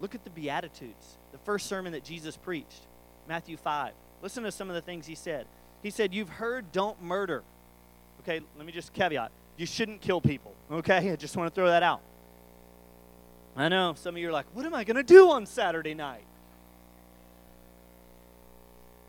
Look 0.00 0.14
at 0.14 0.24
the 0.24 0.30
Beatitudes, 0.30 1.16
the 1.32 1.38
first 1.38 1.66
sermon 1.66 1.92
that 1.92 2.04
Jesus 2.04 2.36
preached, 2.36 2.86
Matthew 3.28 3.56
5. 3.56 3.92
Listen 4.22 4.42
to 4.44 4.52
some 4.52 4.68
of 4.68 4.74
the 4.74 4.80
things 4.80 5.06
he 5.06 5.14
said. 5.14 5.46
He 5.82 5.90
said, 5.90 6.14
You've 6.14 6.28
heard, 6.28 6.72
don't 6.72 7.00
murder. 7.02 7.42
Okay, 8.22 8.40
let 8.56 8.66
me 8.66 8.72
just 8.72 8.92
caveat. 8.92 9.30
You 9.56 9.66
shouldn't 9.66 10.00
kill 10.00 10.20
people. 10.20 10.52
Okay, 10.70 11.12
I 11.12 11.16
just 11.16 11.36
want 11.36 11.52
to 11.52 11.54
throw 11.54 11.68
that 11.68 11.82
out. 11.82 12.00
I 13.56 13.68
know 13.68 13.94
some 13.96 14.16
of 14.16 14.20
you 14.20 14.28
are 14.28 14.32
like, 14.32 14.46
What 14.54 14.66
am 14.66 14.74
I 14.74 14.84
going 14.84 14.96
to 14.96 15.02
do 15.02 15.30
on 15.30 15.46
Saturday 15.46 15.94
night? 15.94 16.24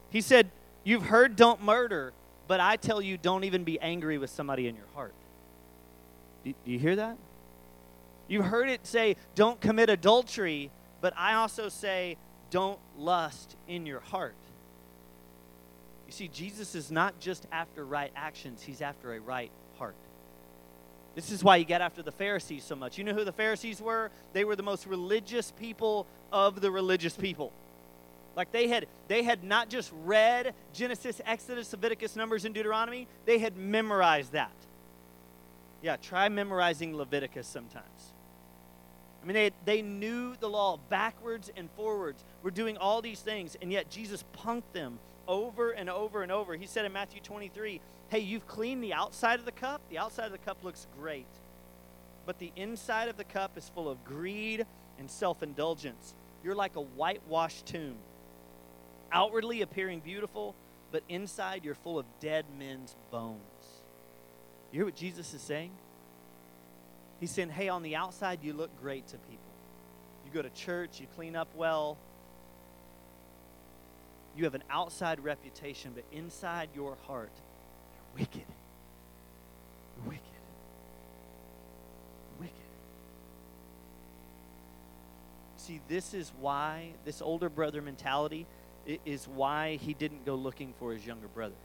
He 0.09 0.21
said, 0.21 0.51
You've 0.83 1.03
heard, 1.03 1.35
don't 1.35 1.63
murder, 1.63 2.13
but 2.47 2.59
I 2.59 2.75
tell 2.75 3.01
you, 3.01 3.17
don't 3.17 3.43
even 3.43 3.63
be 3.63 3.79
angry 3.79 4.17
with 4.17 4.29
somebody 4.29 4.67
in 4.67 4.75
your 4.75 4.85
heart. 4.93 5.13
Do, 6.43 6.53
you 6.63 6.77
hear 6.77 6.95
that? 6.95 7.17
You've 8.27 8.45
heard 8.45 8.69
it 8.69 8.85
say, 8.85 9.17
don't 9.35 9.59
commit 9.61 9.89
adultery, 9.89 10.71
but 11.01 11.13
I 11.17 11.35
also 11.35 11.69
say, 11.69 12.17
don't 12.49 12.79
lust 12.97 13.55
in 13.67 13.85
your 13.85 13.99
heart. 13.99 14.35
You 16.07 16.11
see, 16.11 16.27
Jesus 16.27 16.75
is 16.75 16.91
not 16.91 17.19
just 17.19 17.47
after 17.51 17.85
right 17.85 18.11
actions, 18.15 18.61
he's 18.61 18.81
after 18.81 19.13
a 19.13 19.19
right 19.19 19.51
heart. 19.77 19.95
This 21.15 21.31
is 21.31 21.43
why 21.43 21.59
he 21.59 21.65
got 21.65 21.81
after 21.81 22.03
the 22.03 22.11
Pharisees 22.11 22.63
so 22.63 22.75
much. 22.75 22.97
You 22.97 23.05
know 23.05 23.13
who 23.13 23.23
the 23.23 23.31
Pharisees 23.31 23.81
were? 23.81 24.11
They 24.33 24.43
were 24.43 24.55
the 24.55 24.63
most 24.63 24.85
religious 24.85 25.51
people 25.51 26.07
of 26.31 26.59
the 26.59 26.69
religious 26.69 27.15
people. 27.15 27.53
Like 28.35 28.51
they 28.51 28.67
had 28.67 28.87
they 29.07 29.23
had 29.23 29.43
not 29.43 29.69
just 29.69 29.91
read 30.03 30.53
Genesis, 30.73 31.21
Exodus, 31.25 31.71
Leviticus, 31.71 32.17
Numbers, 32.17 32.43
and 32.43 32.53
Deuteronomy, 32.53 33.07
they 33.25 33.39
had 33.39 33.55
memorized 33.55 34.33
that. 34.33 34.51
Yeah, 35.81 35.95
try 35.95 36.27
memorizing 36.27 36.97
Leviticus 36.97 37.47
sometimes. 37.47 37.85
I 39.25 39.27
mean, 39.27 39.33
they, 39.33 39.51
they 39.65 39.81
knew 39.81 40.35
the 40.39 40.47
law 40.47 40.77
backwards 40.89 41.51
and 41.57 41.67
forwards. 41.71 42.23
We're 42.43 42.51
doing 42.51 42.77
all 42.77 43.01
these 43.01 43.21
things, 43.21 43.57
and 43.59 43.71
yet 43.71 43.89
Jesus 43.89 44.23
punked 44.37 44.71
them 44.71 44.99
over 45.27 45.71
and 45.71 45.89
over 45.89 46.21
and 46.21 46.31
over. 46.31 46.55
He 46.55 46.67
said 46.67 46.85
in 46.85 46.93
Matthew 46.93 47.21
23, 47.21 47.81
Hey, 48.09 48.19
you've 48.19 48.45
cleaned 48.45 48.83
the 48.83 48.93
outside 48.93 49.39
of 49.39 49.45
the 49.45 49.51
cup. 49.51 49.81
The 49.89 49.97
outside 49.97 50.27
of 50.27 50.31
the 50.31 50.37
cup 50.37 50.63
looks 50.63 50.85
great, 50.99 51.25
but 52.27 52.37
the 52.37 52.51
inside 52.55 53.09
of 53.09 53.17
the 53.17 53.23
cup 53.23 53.57
is 53.57 53.67
full 53.73 53.89
of 53.89 54.05
greed 54.05 54.67
and 54.99 55.09
self 55.09 55.41
indulgence. 55.41 56.13
You're 56.43 56.53
like 56.53 56.75
a 56.75 56.81
whitewashed 56.81 57.65
tomb, 57.65 57.95
outwardly 59.11 59.63
appearing 59.63 60.01
beautiful, 60.01 60.53
but 60.91 61.01
inside 61.09 61.65
you're 61.65 61.73
full 61.73 61.97
of 61.97 62.05
dead 62.19 62.45
men's 62.59 62.95
bones. 63.09 63.39
You 64.71 64.81
hear 64.81 64.85
what 64.85 64.95
Jesus 64.95 65.33
is 65.33 65.41
saying? 65.41 65.71
He's 67.19 67.31
saying, 67.31 67.49
hey, 67.49 67.69
on 67.69 67.81
the 67.81 67.95
outside, 67.95 68.39
you 68.43 68.53
look 68.53 68.69
great 68.81 69.07
to 69.07 69.17
people. 69.17 69.39
You 70.25 70.31
go 70.31 70.41
to 70.41 70.49
church, 70.49 70.99
you 70.99 71.07
clean 71.15 71.35
up 71.35 71.47
well. 71.55 71.97
You 74.35 74.43
have 74.43 74.55
an 74.55 74.63
outside 74.69 75.23
reputation, 75.23 75.91
but 75.95 76.03
inside 76.11 76.69
your 76.75 76.97
heart, 77.07 77.31
you're 77.93 78.19
wicked. 78.19 78.45
Wicked. 80.05 80.21
Wicked. 82.39 82.53
See, 85.55 85.79
this 85.87 86.13
is 86.13 86.33
why, 86.39 86.91
this 87.05 87.21
older 87.21 87.49
brother 87.49 87.81
mentality 87.81 88.45
is 89.05 89.25
why 89.27 89.77
he 89.77 89.93
didn't 89.93 90.25
go 90.25 90.35
looking 90.35 90.73
for 90.77 90.93
his 90.93 91.05
younger 91.05 91.27
brother. 91.27 91.55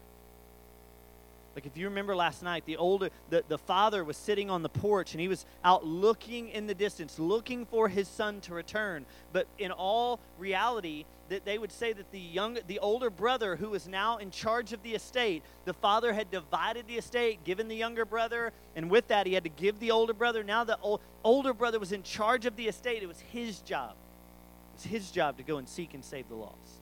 Like 1.55 1.67
if 1.67 1.77
you 1.77 1.89
remember 1.89 2.15
last 2.15 2.43
night, 2.43 2.65
the 2.65 2.77
older 2.77 3.11
the, 3.29 3.45
the 3.49 3.59
father 3.59 4.05
was 4.05 4.17
sitting 4.17 4.51
on 4.51 4.63
the 4.63 4.69
porch 4.69 5.13
and 5.13 5.21
he 5.21 5.29
was 5.29 5.45
out 5.65 5.85
looking 5.85 6.49
in 6.49 6.67
the 6.67 6.75
distance, 6.75 7.19
looking 7.19 7.67
for 7.67 7.89
his 7.89 8.09
son 8.09 8.41
to 8.43 8.55
return. 8.55 9.05
But 9.33 9.47
in 9.59 9.73
all 9.73 10.21
reality, 10.39 11.07
that 11.29 11.45
they 11.45 11.59
would 11.59 11.73
say 11.73 11.93
that 11.93 12.11
the 12.13 12.21
young 12.21 12.59
the 12.67 12.79
older 12.79 13.11
brother 13.11 13.57
who 13.57 13.71
was 13.71 13.89
now 13.89 14.19
in 14.19 14.31
charge 14.31 14.73
of 14.73 14.83
the 14.83 14.95
estate, 14.95 15.43
the 15.65 15.75
father 15.75 16.13
had 16.13 16.31
divided 16.31 16.87
the 16.87 16.97
estate, 16.97 17.43
given 17.45 17.69
the 17.69 17.77
younger 17.77 18.05
brother, 18.05 18.53
and 18.77 18.91
with 18.91 19.09
that 19.09 19.27
he 19.27 19.35
had 19.35 19.45
to 19.45 19.51
give 19.51 19.79
the 19.81 19.91
older 19.91 20.15
brother. 20.15 20.45
Now 20.45 20.65
the 20.65 20.79
old, 20.81 21.01
older 21.25 21.53
brother 21.53 21.79
was 21.79 21.93
in 21.93 22.03
charge 22.03 22.47
of 22.47 22.57
the 22.57 22.69
estate. 22.69 23.03
It 23.03 23.09
was 23.09 23.21
his 23.21 23.61
job. 23.61 23.97
It 24.73 24.77
was 24.77 24.85
his 24.85 25.11
job 25.11 25.37
to 25.39 25.43
go 25.43 25.59
and 25.59 25.69
seek 25.69 25.95
and 25.95 26.05
save 26.05 26.29
the 26.29 26.37
lost 26.37 26.80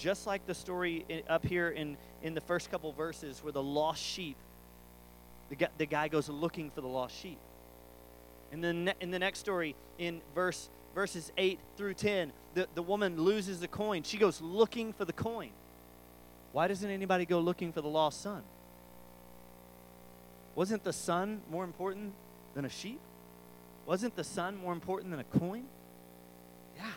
just 0.00 0.26
like 0.26 0.46
the 0.46 0.54
story 0.54 1.04
up 1.28 1.44
here 1.44 1.68
in, 1.68 1.96
in 2.22 2.34
the 2.34 2.40
first 2.40 2.70
couple 2.70 2.90
verses 2.92 3.44
where 3.44 3.52
the 3.52 3.62
lost 3.62 4.02
sheep, 4.02 4.36
the 5.50 5.56
guy, 5.56 5.68
the 5.76 5.86
guy 5.86 6.08
goes 6.08 6.28
looking 6.28 6.70
for 6.70 6.80
the 6.80 6.88
lost 6.88 7.14
sheep. 7.14 7.38
And 8.50 8.64
then 8.64 8.92
in 9.00 9.10
the 9.10 9.18
next 9.18 9.40
story, 9.40 9.76
in 9.98 10.22
verse 10.34 10.70
verses 10.94 11.30
8 11.36 11.58
through 11.76 11.94
10, 11.94 12.32
the, 12.54 12.66
the 12.74 12.82
woman 12.82 13.20
loses 13.20 13.60
the 13.60 13.68
coin. 13.68 14.02
She 14.02 14.16
goes 14.16 14.40
looking 14.40 14.92
for 14.92 15.04
the 15.04 15.12
coin. 15.12 15.50
Why 16.52 16.66
doesn't 16.66 16.90
anybody 16.90 17.26
go 17.26 17.38
looking 17.38 17.72
for 17.72 17.80
the 17.80 17.88
lost 17.88 18.22
son? 18.22 18.42
Wasn't 20.54 20.82
the 20.82 20.92
son 20.92 21.42
more 21.50 21.62
important 21.62 22.12
than 22.54 22.64
a 22.64 22.68
sheep? 22.68 23.00
Wasn't 23.86 24.16
the 24.16 24.24
son 24.24 24.56
more 24.56 24.72
important 24.72 25.10
than 25.10 25.20
a 25.20 25.38
coin? 25.38 25.64
Yeah. 26.76 26.90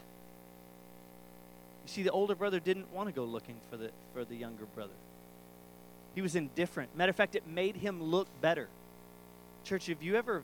You 1.84 1.90
see, 1.90 2.04
the 2.04 2.12
older 2.12 2.36
brother 2.36 2.60
didn't 2.60 2.92
want 2.94 3.10
to 3.10 3.14
go 3.14 3.24
looking 3.24 3.58
for 3.70 3.78
the, 3.78 3.92
for 4.14 4.24
the 4.24 4.36
younger 4.36 4.66
brother. 4.66 4.94
He 6.16 6.22
was 6.22 6.36
indifferent. 6.36 6.96
Matter 6.96 7.10
of 7.10 7.16
fact, 7.16 7.36
it 7.36 7.48
made 7.48 7.76
him 7.76 8.02
look 8.02 8.28
better. 8.42 8.70
Church, 9.64 9.88
have 9.88 10.04
you 10.04 10.16
ever 10.16 10.44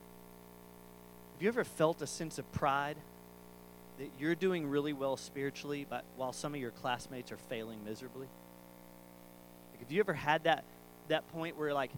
have 1.40 1.44
you 1.44 1.48
ever 1.48 1.64
felt 1.64 2.02
a 2.02 2.08
sense 2.08 2.38
of 2.38 2.52
pride 2.52 2.98
that 3.98 4.10
you're 4.20 4.36
doing 4.36 4.70
really 4.70 4.92
well 4.92 5.16
spiritually, 5.16 5.86
but 5.90 6.04
while 6.18 6.34
some 6.34 6.54
of 6.54 6.60
your 6.60 6.72
classmates 6.72 7.32
are 7.32 7.38
failing 7.38 7.80
miserably? 7.86 8.28
Like, 9.72 9.80
have 9.80 9.92
you 9.92 10.02
ever 10.02 10.14
had 10.14 10.44
that 10.44 10.66
that 11.10 11.28
point 11.32 11.58
where 11.58 11.74
like 11.74 11.92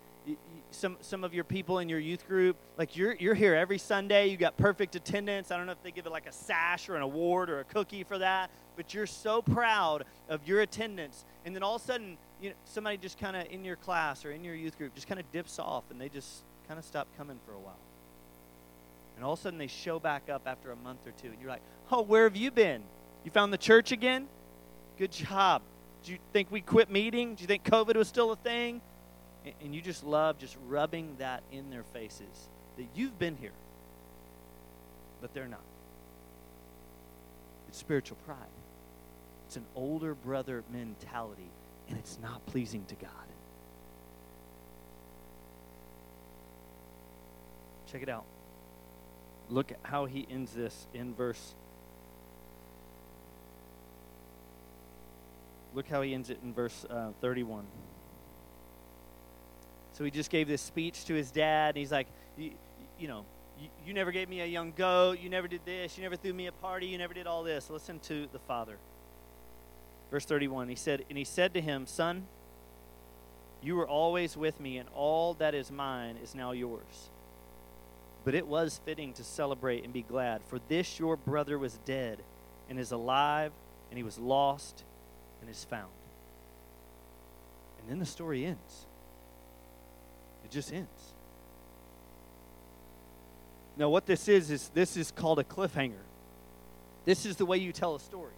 some 0.72 0.98
some 1.02 1.24
of 1.24 1.34
your 1.34 1.44
people 1.44 1.80
in 1.80 1.90
your 1.90 2.00
youth 2.00 2.28
group, 2.28 2.58
like 2.78 2.96
you're 2.96 3.16
you're 3.16 3.34
here 3.36 3.56
every 3.56 3.78
Sunday, 3.78 4.28
you 4.28 4.38
got 4.38 4.58
perfect 4.58 4.96
attendance. 4.96 5.52
I 5.52 5.58
don't 5.58 5.66
know 5.66 5.72
if 5.72 5.84
they 5.84 5.92
give 5.92 6.06
it 6.06 6.12
like 6.12 6.28
a 6.28 6.32
sash 6.32 6.90
or 6.90 6.96
an 6.96 7.02
award 7.02 7.50
or 7.50 7.60
a 7.60 7.64
cookie 7.64 8.04
for 8.04 8.18
that, 8.18 8.52
but 8.76 8.94
you're 8.94 9.08
so 9.08 9.42
proud 9.42 10.06
of 10.30 10.48
your 10.48 10.62
attendance. 10.62 11.26
And 11.46 11.56
then 11.56 11.64
all 11.64 11.76
of 11.76 11.82
a 11.82 11.86
sudden, 11.86 12.18
you 12.42 12.50
know, 12.50 12.56
somebody 12.66 12.98
just 12.98 13.20
kind 13.20 13.36
of 13.36 13.48
in 13.52 13.64
your 13.64 13.76
class 13.76 14.26
or 14.26 14.32
in 14.32 14.44
your 14.44 14.56
youth 14.56 14.78
group 14.78 14.94
just 14.96 15.08
kind 15.08 15.20
of 15.20 15.30
dips 15.32 15.60
off 15.60 15.84
and 15.90 16.00
they 16.00 16.10
just 16.10 16.44
kind 16.68 16.80
of 16.80 16.86
stop 16.86 17.08
coming 17.18 17.40
for 17.46 17.54
a 17.54 17.60
while. 17.60 17.80
And 19.16 19.26
all 19.26 19.34
of 19.34 19.40
a 19.40 19.42
sudden 19.42 19.60
they 19.60 19.68
show 19.68 20.00
back 20.00 20.30
up 20.30 20.44
after 20.46 20.72
a 20.72 20.76
month 20.76 21.06
or 21.06 21.12
two 21.12 21.28
and 21.28 21.40
you're 21.40 21.50
like, 21.50 21.62
"Oh, 21.92 22.02
where 22.02 22.24
have 22.24 22.36
you 22.36 22.52
been? 22.52 22.84
You 23.24 23.32
found 23.32 23.52
the 23.52 23.58
church 23.58 23.92
again? 23.92 24.28
Good 24.98 25.12
job. 25.12 25.62
Do 26.04 26.12
you 26.12 26.18
think 26.34 26.50
we 26.52 26.62
quit 26.62 26.90
meeting? 26.90 27.36
Do 27.36 27.42
you 27.42 27.48
think 27.48 27.64
COVID 27.64 27.96
was 27.96 28.08
still 28.08 28.32
a 28.32 28.36
thing?" 28.36 28.82
And 29.62 29.74
you 29.74 29.82
just 29.82 30.04
love 30.04 30.38
just 30.38 30.56
rubbing 30.68 31.16
that 31.18 31.42
in 31.52 31.70
their 31.70 31.84
faces 31.84 32.50
that 32.78 32.86
you've 32.96 33.18
been 33.18 33.38
here, 33.38 33.54
but 35.20 35.34
they're 35.34 35.48
not. 35.48 35.62
It's 37.68 37.80
spiritual 37.80 38.18
pride. 38.26 38.38
It's 39.48 39.56
an 39.56 39.66
older 39.76 40.14
brother 40.14 40.64
mentality 40.72 41.50
and 41.90 41.98
it's 41.98 42.18
not 42.22 42.46
pleasing 42.46 42.86
to 42.86 42.96
God. 42.96 43.12
Check 47.92 48.04
it 48.04 48.10
out. 48.10 48.24
Look 49.50 49.72
at 49.72 49.80
how 49.84 50.06
he 50.06 50.26
ends 50.30 50.54
this 50.54 50.88
in 50.94 51.14
verse. 51.14 51.54
Look 55.74 55.90
how 55.90 56.02
he 56.02 56.14
ends 56.14 56.30
it 56.30 56.40
in 56.42 56.54
verse 56.54 56.86
uh, 56.90 57.10
31. 57.20 57.66
So 60.02 60.06
he 60.06 60.10
just 60.10 60.32
gave 60.32 60.48
this 60.48 60.64
speech 60.64 61.06
to 61.06 61.14
his 61.14 61.30
dad. 61.30 61.76
And 61.76 61.78
he's 61.78 61.92
like, 61.92 62.08
you, 62.36 63.08
know, 63.08 63.24
you, 63.60 63.70
you 63.86 63.94
never 63.94 64.12
gave 64.12 64.30
me 64.30 64.42
a 64.42 64.48
young 64.48 64.74
goat. 64.76 65.20
You 65.20 65.30
never 65.30 65.48
did 65.48 65.62
this. 65.64 65.96
You 65.96 66.02
never 66.02 66.16
threw 66.16 66.34
me 66.34 66.48
a 66.48 66.52
party. 66.52 66.88
You 66.88 66.98
never 66.98 67.14
did 67.14 67.28
all 67.28 67.44
this. 67.44 67.70
Listen 67.70 68.00
to 68.00 68.28
the 68.34 68.40
father. 68.40 68.80
Verse 70.10 70.26
31. 70.26 70.70
He 70.70 70.76
said, 70.76 71.06
and 71.08 71.20
he 71.20 71.24
said 71.24 71.54
to 71.54 71.62
him, 71.62 71.86
Son, 71.86 72.26
you 73.62 73.76
were 73.76 73.88
always 73.88 74.36
with 74.36 74.60
me, 74.60 74.80
and 74.80 74.90
all 74.96 75.36
that 75.36 75.54
is 75.54 75.70
mine 75.70 76.18
is 76.24 76.34
now 76.34 76.52
yours. 76.52 77.12
But 78.26 78.34
it 78.34 78.48
was 78.48 78.82
fitting 78.84 79.14
to 79.14 79.24
celebrate 79.24 79.84
and 79.84 79.94
be 79.94 80.02
glad, 80.02 80.42
for 80.48 80.60
this 80.68 80.98
your 80.98 81.16
brother 81.16 81.60
was 81.60 81.78
dead 81.86 82.24
and 82.72 82.80
is 82.80 82.92
alive, 82.92 83.52
and 83.92 84.00
he 84.00 84.04
was 84.04 84.18
lost 84.18 84.84
and 85.42 85.48
is 85.48 85.64
found. 85.64 85.92
And 87.80 87.88
then 87.88 88.00
the 88.00 88.06
story 88.08 88.44
ends. 88.48 88.88
Just 90.52 90.72
ends. 90.72 90.90
Now, 93.78 93.90
what 93.90 94.06
this 94.06 94.28
is, 94.28 94.52
is 94.52 94.70
this 94.74 94.96
is 94.96 95.12
called 95.12 95.40
a 95.40 95.44
cliffhanger. 95.44 96.04
This 97.06 97.26
is 97.26 97.38
the 97.38 97.46
way 97.46 97.58
you 97.58 97.72
tell 97.72 97.96
a 97.96 98.00
story. 98.00 98.34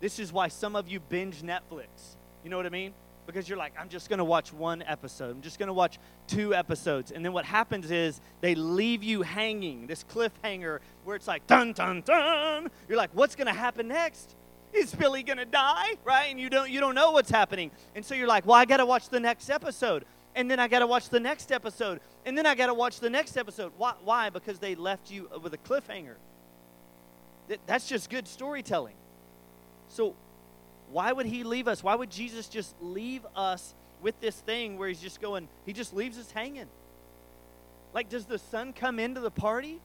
This 0.00 0.18
is 0.18 0.32
why 0.32 0.48
some 0.48 0.76
of 0.76 0.88
you 0.88 1.00
binge 1.00 1.42
Netflix. 1.42 2.16
You 2.44 2.50
know 2.50 2.58
what 2.58 2.66
I 2.66 2.70
mean? 2.70 2.92
because 3.26 3.48
you're 3.48 3.58
like, 3.58 3.72
I'm 3.78 3.88
just 3.88 4.08
going 4.08 4.18
to 4.18 4.24
watch 4.24 4.52
one 4.52 4.82
episode. 4.82 5.30
I'm 5.30 5.42
just 5.42 5.58
going 5.58 5.68
to 5.68 5.72
watch 5.72 5.98
two 6.26 6.54
episodes. 6.54 7.10
And 7.10 7.24
then 7.24 7.32
what 7.32 7.44
happens 7.44 7.90
is 7.90 8.20
they 8.40 8.54
leave 8.54 9.02
you 9.02 9.22
hanging, 9.22 9.86
this 9.86 10.04
cliffhanger 10.04 10.80
where 11.04 11.16
it's 11.16 11.28
like, 11.28 11.46
dun, 11.46 11.72
dun, 11.72 12.02
dun. 12.02 12.70
You're 12.88 12.98
like, 12.98 13.10
what's 13.12 13.36
going 13.36 13.46
to 13.46 13.52
happen 13.52 13.88
next? 13.88 14.34
Is 14.72 14.94
Billy 14.94 15.22
to 15.22 15.44
die? 15.44 15.96
Right? 16.04 16.30
And 16.30 16.40
you 16.40 16.48
don't, 16.48 16.70
you 16.70 16.80
don't 16.80 16.94
know 16.94 17.10
what's 17.10 17.30
happening. 17.30 17.70
And 17.94 18.04
so 18.04 18.14
you're 18.14 18.26
like, 18.26 18.46
well, 18.46 18.56
I 18.56 18.64
got 18.64 18.78
to 18.78 18.86
watch 18.86 19.08
the 19.08 19.20
next 19.20 19.50
episode. 19.50 20.04
And 20.34 20.50
then 20.50 20.58
I 20.58 20.68
got 20.68 20.78
to 20.78 20.86
watch 20.86 21.08
the 21.08 21.20
next 21.20 21.52
episode. 21.52 22.00
And 22.24 22.36
then 22.36 22.46
I 22.46 22.54
got 22.54 22.66
to 22.66 22.74
watch 22.74 23.00
the 23.00 23.10
next 23.10 23.36
episode. 23.36 23.72
Why? 23.76 23.94
Why? 24.02 24.30
Because 24.30 24.58
they 24.58 24.74
left 24.74 25.10
you 25.10 25.28
with 25.42 25.52
a 25.54 25.58
cliffhanger. 25.58 26.14
That's 27.66 27.86
just 27.86 28.08
good 28.08 28.26
storytelling. 28.26 28.94
So 29.88 30.14
why 30.90 31.12
would 31.12 31.26
he 31.26 31.42
leave 31.42 31.68
us? 31.68 31.82
Why 31.82 31.94
would 31.94 32.10
Jesus 32.10 32.48
just 32.48 32.74
leave 32.80 33.26
us 33.34 33.74
with 34.02 34.20
this 34.20 34.36
thing 34.36 34.78
where 34.78 34.88
he's 34.88 35.00
just 35.00 35.20
going, 35.20 35.48
he 35.64 35.72
just 35.72 35.94
leaves 35.94 36.18
us 36.18 36.30
hanging? 36.30 36.68
Like, 37.94 38.08
does 38.08 38.26
the 38.26 38.38
son 38.38 38.72
come 38.72 38.98
into 38.98 39.20
the 39.20 39.30
party? 39.30 39.80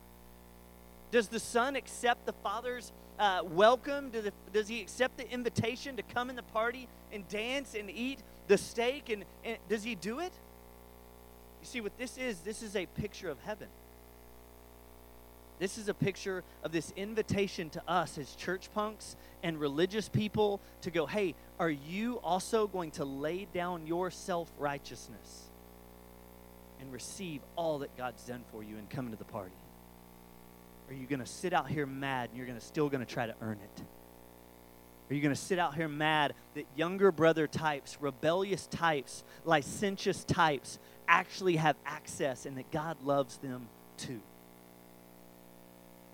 Does 1.12 1.30
the 1.30 1.40
son 1.40 1.76
accept 1.76 2.26
the 2.26 2.34
father's 2.34 2.92
uh, 3.20 3.42
welcome? 3.44 4.10
Does, 4.10 4.26
it, 4.26 4.34
does 4.54 4.68
he 4.68 4.82
accept 4.82 5.18
the 5.18 5.30
invitation 5.30 5.96
to 5.96 6.04
come 6.04 6.30
in 6.30 6.36
the 6.36 6.44
party 6.44 6.88
and 7.12 7.28
dance 7.30 7.74
and 7.74 7.90
eat 7.90 8.20
the 8.48 8.58
steak 8.58 9.10
And, 9.10 9.26
and 9.44 9.58
does 9.70 9.84
he 9.84 9.96
do 9.96 10.20
it? 10.20 10.34
You 11.62 11.68
see, 11.68 11.82
what 11.82 11.98
this 11.98 12.18
is, 12.18 12.40
this 12.40 12.62
is 12.62 12.76
a 12.76 12.86
picture 12.86 13.30
of 13.30 13.40
heaven. 13.42 13.68
This 15.60 15.80
is 15.80 15.90
a 15.90 15.94
picture 15.94 16.44
of 16.64 16.72
this 16.72 16.94
invitation 16.96 17.72
to 17.72 17.82
us 17.88 18.18
as 18.20 18.36
church 18.36 18.70
punks 18.76 19.16
and 19.42 19.60
religious 19.60 20.08
people 20.08 20.62
to 20.82 20.92
go, 20.92 21.08
hey, 21.08 21.34
are 21.60 21.70
you 21.70 22.20
also 22.24 22.68
going 22.68 22.92
to 22.92 23.06
lay 23.06 23.48
down 23.54 23.88
your 23.88 24.12
self 24.12 24.52
righteousness 24.60 25.46
and 26.80 26.94
receive 26.94 27.42
all 27.56 27.80
that 27.80 27.96
God's 27.98 28.24
done 28.24 28.44
for 28.52 28.64
you 28.64 28.78
and 28.78 28.88
come 28.90 29.06
into 29.06 29.18
the 29.18 29.26
party? 29.26 29.56
Are 30.90 30.94
you 30.94 31.08
going 31.08 31.20
to 31.20 31.26
sit 31.26 31.54
out 31.54 31.68
here 31.68 31.88
mad 31.88 32.30
and 32.30 32.38
you're 32.38 32.48
gonna, 32.48 32.62
still 32.62 32.88
going 32.88 33.06
to 33.06 33.12
try 33.12 33.26
to 33.26 33.36
earn 33.42 33.58
it? 33.62 33.84
Are 35.10 35.14
you 35.14 35.22
going 35.22 35.34
to 35.34 35.40
sit 35.40 35.58
out 35.58 35.76
here 35.76 35.88
mad 35.88 36.34
that 36.56 36.66
younger 36.76 37.12
brother 37.12 37.48
types, 37.48 37.98
rebellious 38.02 38.68
types, 38.68 39.24
licentious 39.46 40.26
types 40.26 40.80
actually 41.08 41.56
have 41.56 41.78
access 41.86 42.46
and 42.46 42.58
that 42.58 42.70
God 42.72 42.98
loves 43.04 43.38
them 43.38 43.68
too? 43.96 44.20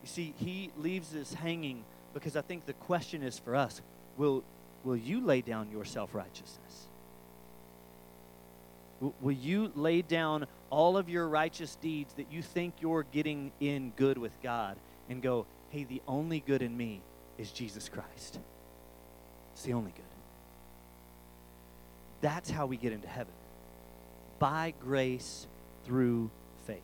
You 0.04 0.10
see, 0.10 0.34
he 0.38 0.70
leaves 0.78 1.16
us 1.16 1.34
hanging 1.34 1.84
because 2.14 2.36
I 2.36 2.42
think 2.42 2.66
the 2.66 2.74
question 2.74 3.24
is 3.24 3.40
for 3.40 3.56
us 3.56 3.82
will, 4.18 4.44
will 4.84 4.98
you 4.98 5.22
lay 5.22 5.42
down 5.42 5.72
your 5.72 5.86
self 5.86 6.14
righteousness? 6.14 6.88
Will, 9.00 9.16
will 9.22 9.32
you 9.32 9.72
lay 9.76 10.04
down 10.04 10.46
all 10.70 10.98
of 10.98 11.10
your 11.10 11.28
righteous 11.28 11.76
deeds 11.78 12.14
that 12.14 12.32
you 12.32 12.44
think 12.44 12.76
you're 12.80 13.06
getting 13.12 13.52
in 13.60 13.92
good 13.96 14.20
with 14.20 14.34
God 14.44 14.78
and 15.10 15.22
go, 15.22 15.48
hey, 15.70 15.84
the 15.84 16.02
only 16.08 16.42
good 16.42 16.62
in 16.62 16.78
me 16.78 17.02
is 17.40 17.52
Jesus 17.52 17.90
Christ? 17.90 18.40
It's 19.54 19.64
the 19.64 19.74
only 19.74 19.92
good. 19.92 20.04
That's 22.22 22.50
how 22.50 22.66
we 22.66 22.78
get 22.78 22.94
into 22.94 23.08
heaven 23.08 23.34
by 24.40 24.74
grace 24.82 25.48
through 25.86 26.30
faith. 26.66 26.82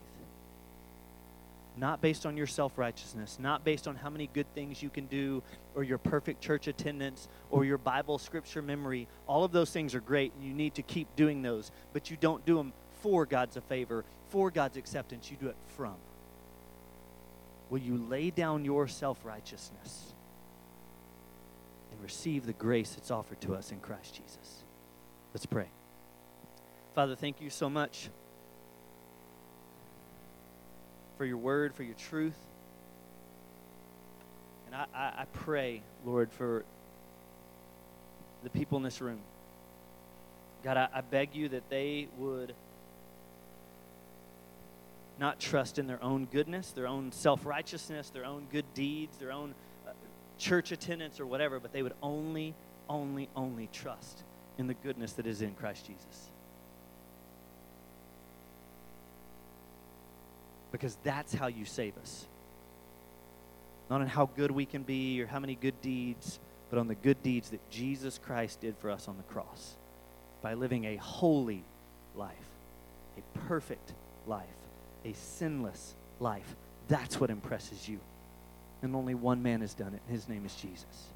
not 1.78 2.02
based 2.02 2.26
on 2.26 2.36
your 2.36 2.48
self 2.48 2.78
righteousness, 2.78 3.38
not 3.40 3.64
based 3.64 3.88
on 3.88 3.96
how 3.96 4.10
many 4.10 4.28
good 4.34 4.54
things 4.54 4.84
you 4.84 4.90
can 4.90 5.06
do, 5.06 5.42
or 5.76 5.84
your 5.84 5.98
perfect 5.98 6.42
church 6.42 6.68
attendance, 6.68 7.30
or 7.50 7.64
your 7.64 7.78
Bible 7.78 8.18
scripture 8.18 8.62
memory. 8.62 9.08
All 9.28 9.46
of 9.46 9.54
those 9.54 9.72
things 9.72 9.96
are 9.96 10.02
great, 10.02 10.34
and 10.34 10.44
you 10.44 10.54
need 10.54 10.76
to 10.76 10.82
keep 10.82 11.08
doing 11.16 11.42
those, 11.42 11.72
but 11.94 12.12
you 12.12 12.18
don't 12.20 12.46
do 12.46 12.58
them 12.58 12.74
for 13.02 13.26
God's 13.26 13.58
favor, 13.70 14.04
for 14.30 14.52
God's 14.52 14.76
acceptance. 14.76 15.32
You 15.32 15.38
do 15.40 15.48
it 15.48 15.56
from. 15.78 15.96
Will 17.70 17.80
you 17.80 17.98
lay 18.10 18.30
down 18.30 18.66
your 18.66 18.88
self 18.90 19.24
righteousness 19.24 20.14
receive 22.10 22.48
the 22.48 22.54
grace 22.54 22.96
that's 22.96 23.12
offered 23.12 23.40
to 23.40 23.54
us 23.54 23.72
in 23.72 23.80
Christ 23.80 24.16
Jesus? 24.16 24.64
Let's 25.32 25.46
pray. 25.46 25.68
Father, 26.96 27.16
thank 27.16 27.40
you 27.40 27.52
so 27.52 27.70
much 27.70 28.10
for 31.20 31.26
your 31.26 31.38
word, 31.38 31.76
for 31.76 31.84
your 31.84 31.94
truth. 31.94 32.34
And 34.66 34.76
I, 34.76 34.86
I, 34.92 35.06
I 35.20 35.26
pray, 35.34 35.84
Lord, 36.04 36.32
for 36.32 36.66
the 38.42 38.50
people 38.50 38.80
in 38.80 38.84
this 38.84 39.02
room. 39.02 39.20
God, 40.64 40.78
I, 40.78 40.88
I 40.92 41.02
beg 41.02 41.36
you 41.36 41.50
that 41.50 41.70
they 41.70 42.08
would 42.18 42.56
not 45.20 45.40
trust 45.40 45.78
in 45.78 45.86
their 45.86 46.04
own 46.04 46.26
goodness, 46.26 46.72
their 46.72 46.88
own 46.88 47.12
self 47.12 47.46
righteousness, 47.46 48.10
their 48.10 48.26
own 48.26 48.48
good 48.52 48.66
deeds, 48.74 49.16
their 49.18 49.32
own 49.32 49.54
church 50.40 50.72
attendance 50.72 51.20
or 51.20 51.26
whatever, 51.28 51.60
but 51.60 51.72
they 51.72 51.84
would 51.84 51.96
only, 52.02 52.56
only, 52.90 53.30
only 53.36 53.70
trust 53.72 54.24
in 54.58 54.68
the 54.68 54.74
goodness 54.74 55.14
that 55.14 55.28
is 55.28 55.42
in 55.42 55.54
Christ 55.54 55.86
Jesus. 55.86 56.30
because 60.72 60.98
that's 61.04 61.34
how 61.34 61.48
you 61.48 61.66
save 61.66 61.98
us. 61.98 62.26
Not 63.90 64.02
on 64.02 64.08
how 64.08 64.30
good 64.36 64.52
we 64.52 64.66
can 64.66 64.84
be 64.84 65.22
or 65.22 65.28
how 65.28 65.40
many 65.40 65.56
good 65.56 65.82
deeds, 65.82 66.40
but 66.70 66.78
on 66.78 66.88
the 66.88 66.96
good 66.96 67.22
deeds 67.24 67.50
that 67.50 67.70
Jesus 67.70 68.20
Christ 68.20 68.62
did 68.62 68.78
for 68.78 68.92
us 68.92 69.08
on 69.08 69.18
the 69.18 69.24
cross 69.24 69.76
by 70.42 70.54
living 70.54 70.86
a 70.86 70.96
holy 70.98 71.64
life, 72.16 72.34
a 73.18 73.40
perfect 73.40 73.94
life, 74.28 74.46
a 75.06 75.14
sinless 75.14 75.96
life. 76.20 76.56
That's 76.88 77.20
what 77.20 77.30
impresses 77.30 77.88
you. 77.88 78.00
And 78.82 78.96
only 78.96 79.14
one 79.14 79.44
man 79.44 79.62
has 79.62 79.74
done 79.74 79.94
it. 79.94 80.02
His 80.12 80.30
name 80.30 80.46
is 80.46 80.56
Jesus. 80.56 81.10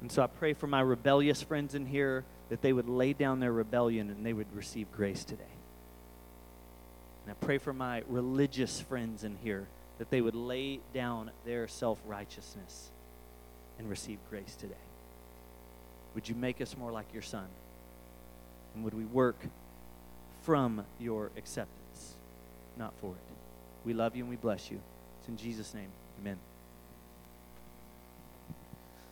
And 0.00 0.12
so 0.12 0.22
I 0.22 0.26
pray 0.26 0.52
for 0.52 0.66
my 0.66 0.80
rebellious 0.80 1.42
friends 1.42 1.74
in 1.74 1.86
here 1.86 2.24
that 2.50 2.62
they 2.62 2.72
would 2.72 2.88
lay 2.88 3.12
down 3.12 3.40
their 3.40 3.52
rebellion 3.52 4.10
and 4.10 4.24
they 4.24 4.32
would 4.32 4.54
receive 4.54 4.92
grace 4.92 5.24
today. 5.24 5.42
And 7.24 7.32
I 7.34 7.44
pray 7.44 7.58
for 7.58 7.72
my 7.72 8.02
religious 8.08 8.80
friends 8.80 9.24
in 9.24 9.36
here 9.42 9.66
that 9.98 10.10
they 10.10 10.20
would 10.20 10.34
lay 10.34 10.80
down 10.92 11.30
their 11.44 11.68
self 11.68 11.98
righteousness 12.06 12.90
and 13.78 13.88
receive 13.88 14.18
grace 14.28 14.56
today. 14.56 14.74
Would 16.14 16.28
you 16.28 16.34
make 16.34 16.60
us 16.60 16.76
more 16.76 16.92
like 16.92 17.06
your 17.12 17.22
Son? 17.22 17.46
And 18.74 18.84
would 18.84 18.94
we 18.94 19.04
work 19.04 19.36
from 20.42 20.84
your 21.00 21.30
acceptance, 21.36 22.14
not 22.76 22.92
for 23.00 23.12
it? 23.12 23.34
We 23.84 23.94
love 23.94 24.16
you 24.16 24.24
and 24.24 24.30
we 24.30 24.36
bless 24.36 24.70
you. 24.70 24.80
It's 25.20 25.28
in 25.28 25.36
Jesus' 25.36 25.74
name. 25.74 25.88
Amen. 26.18 26.53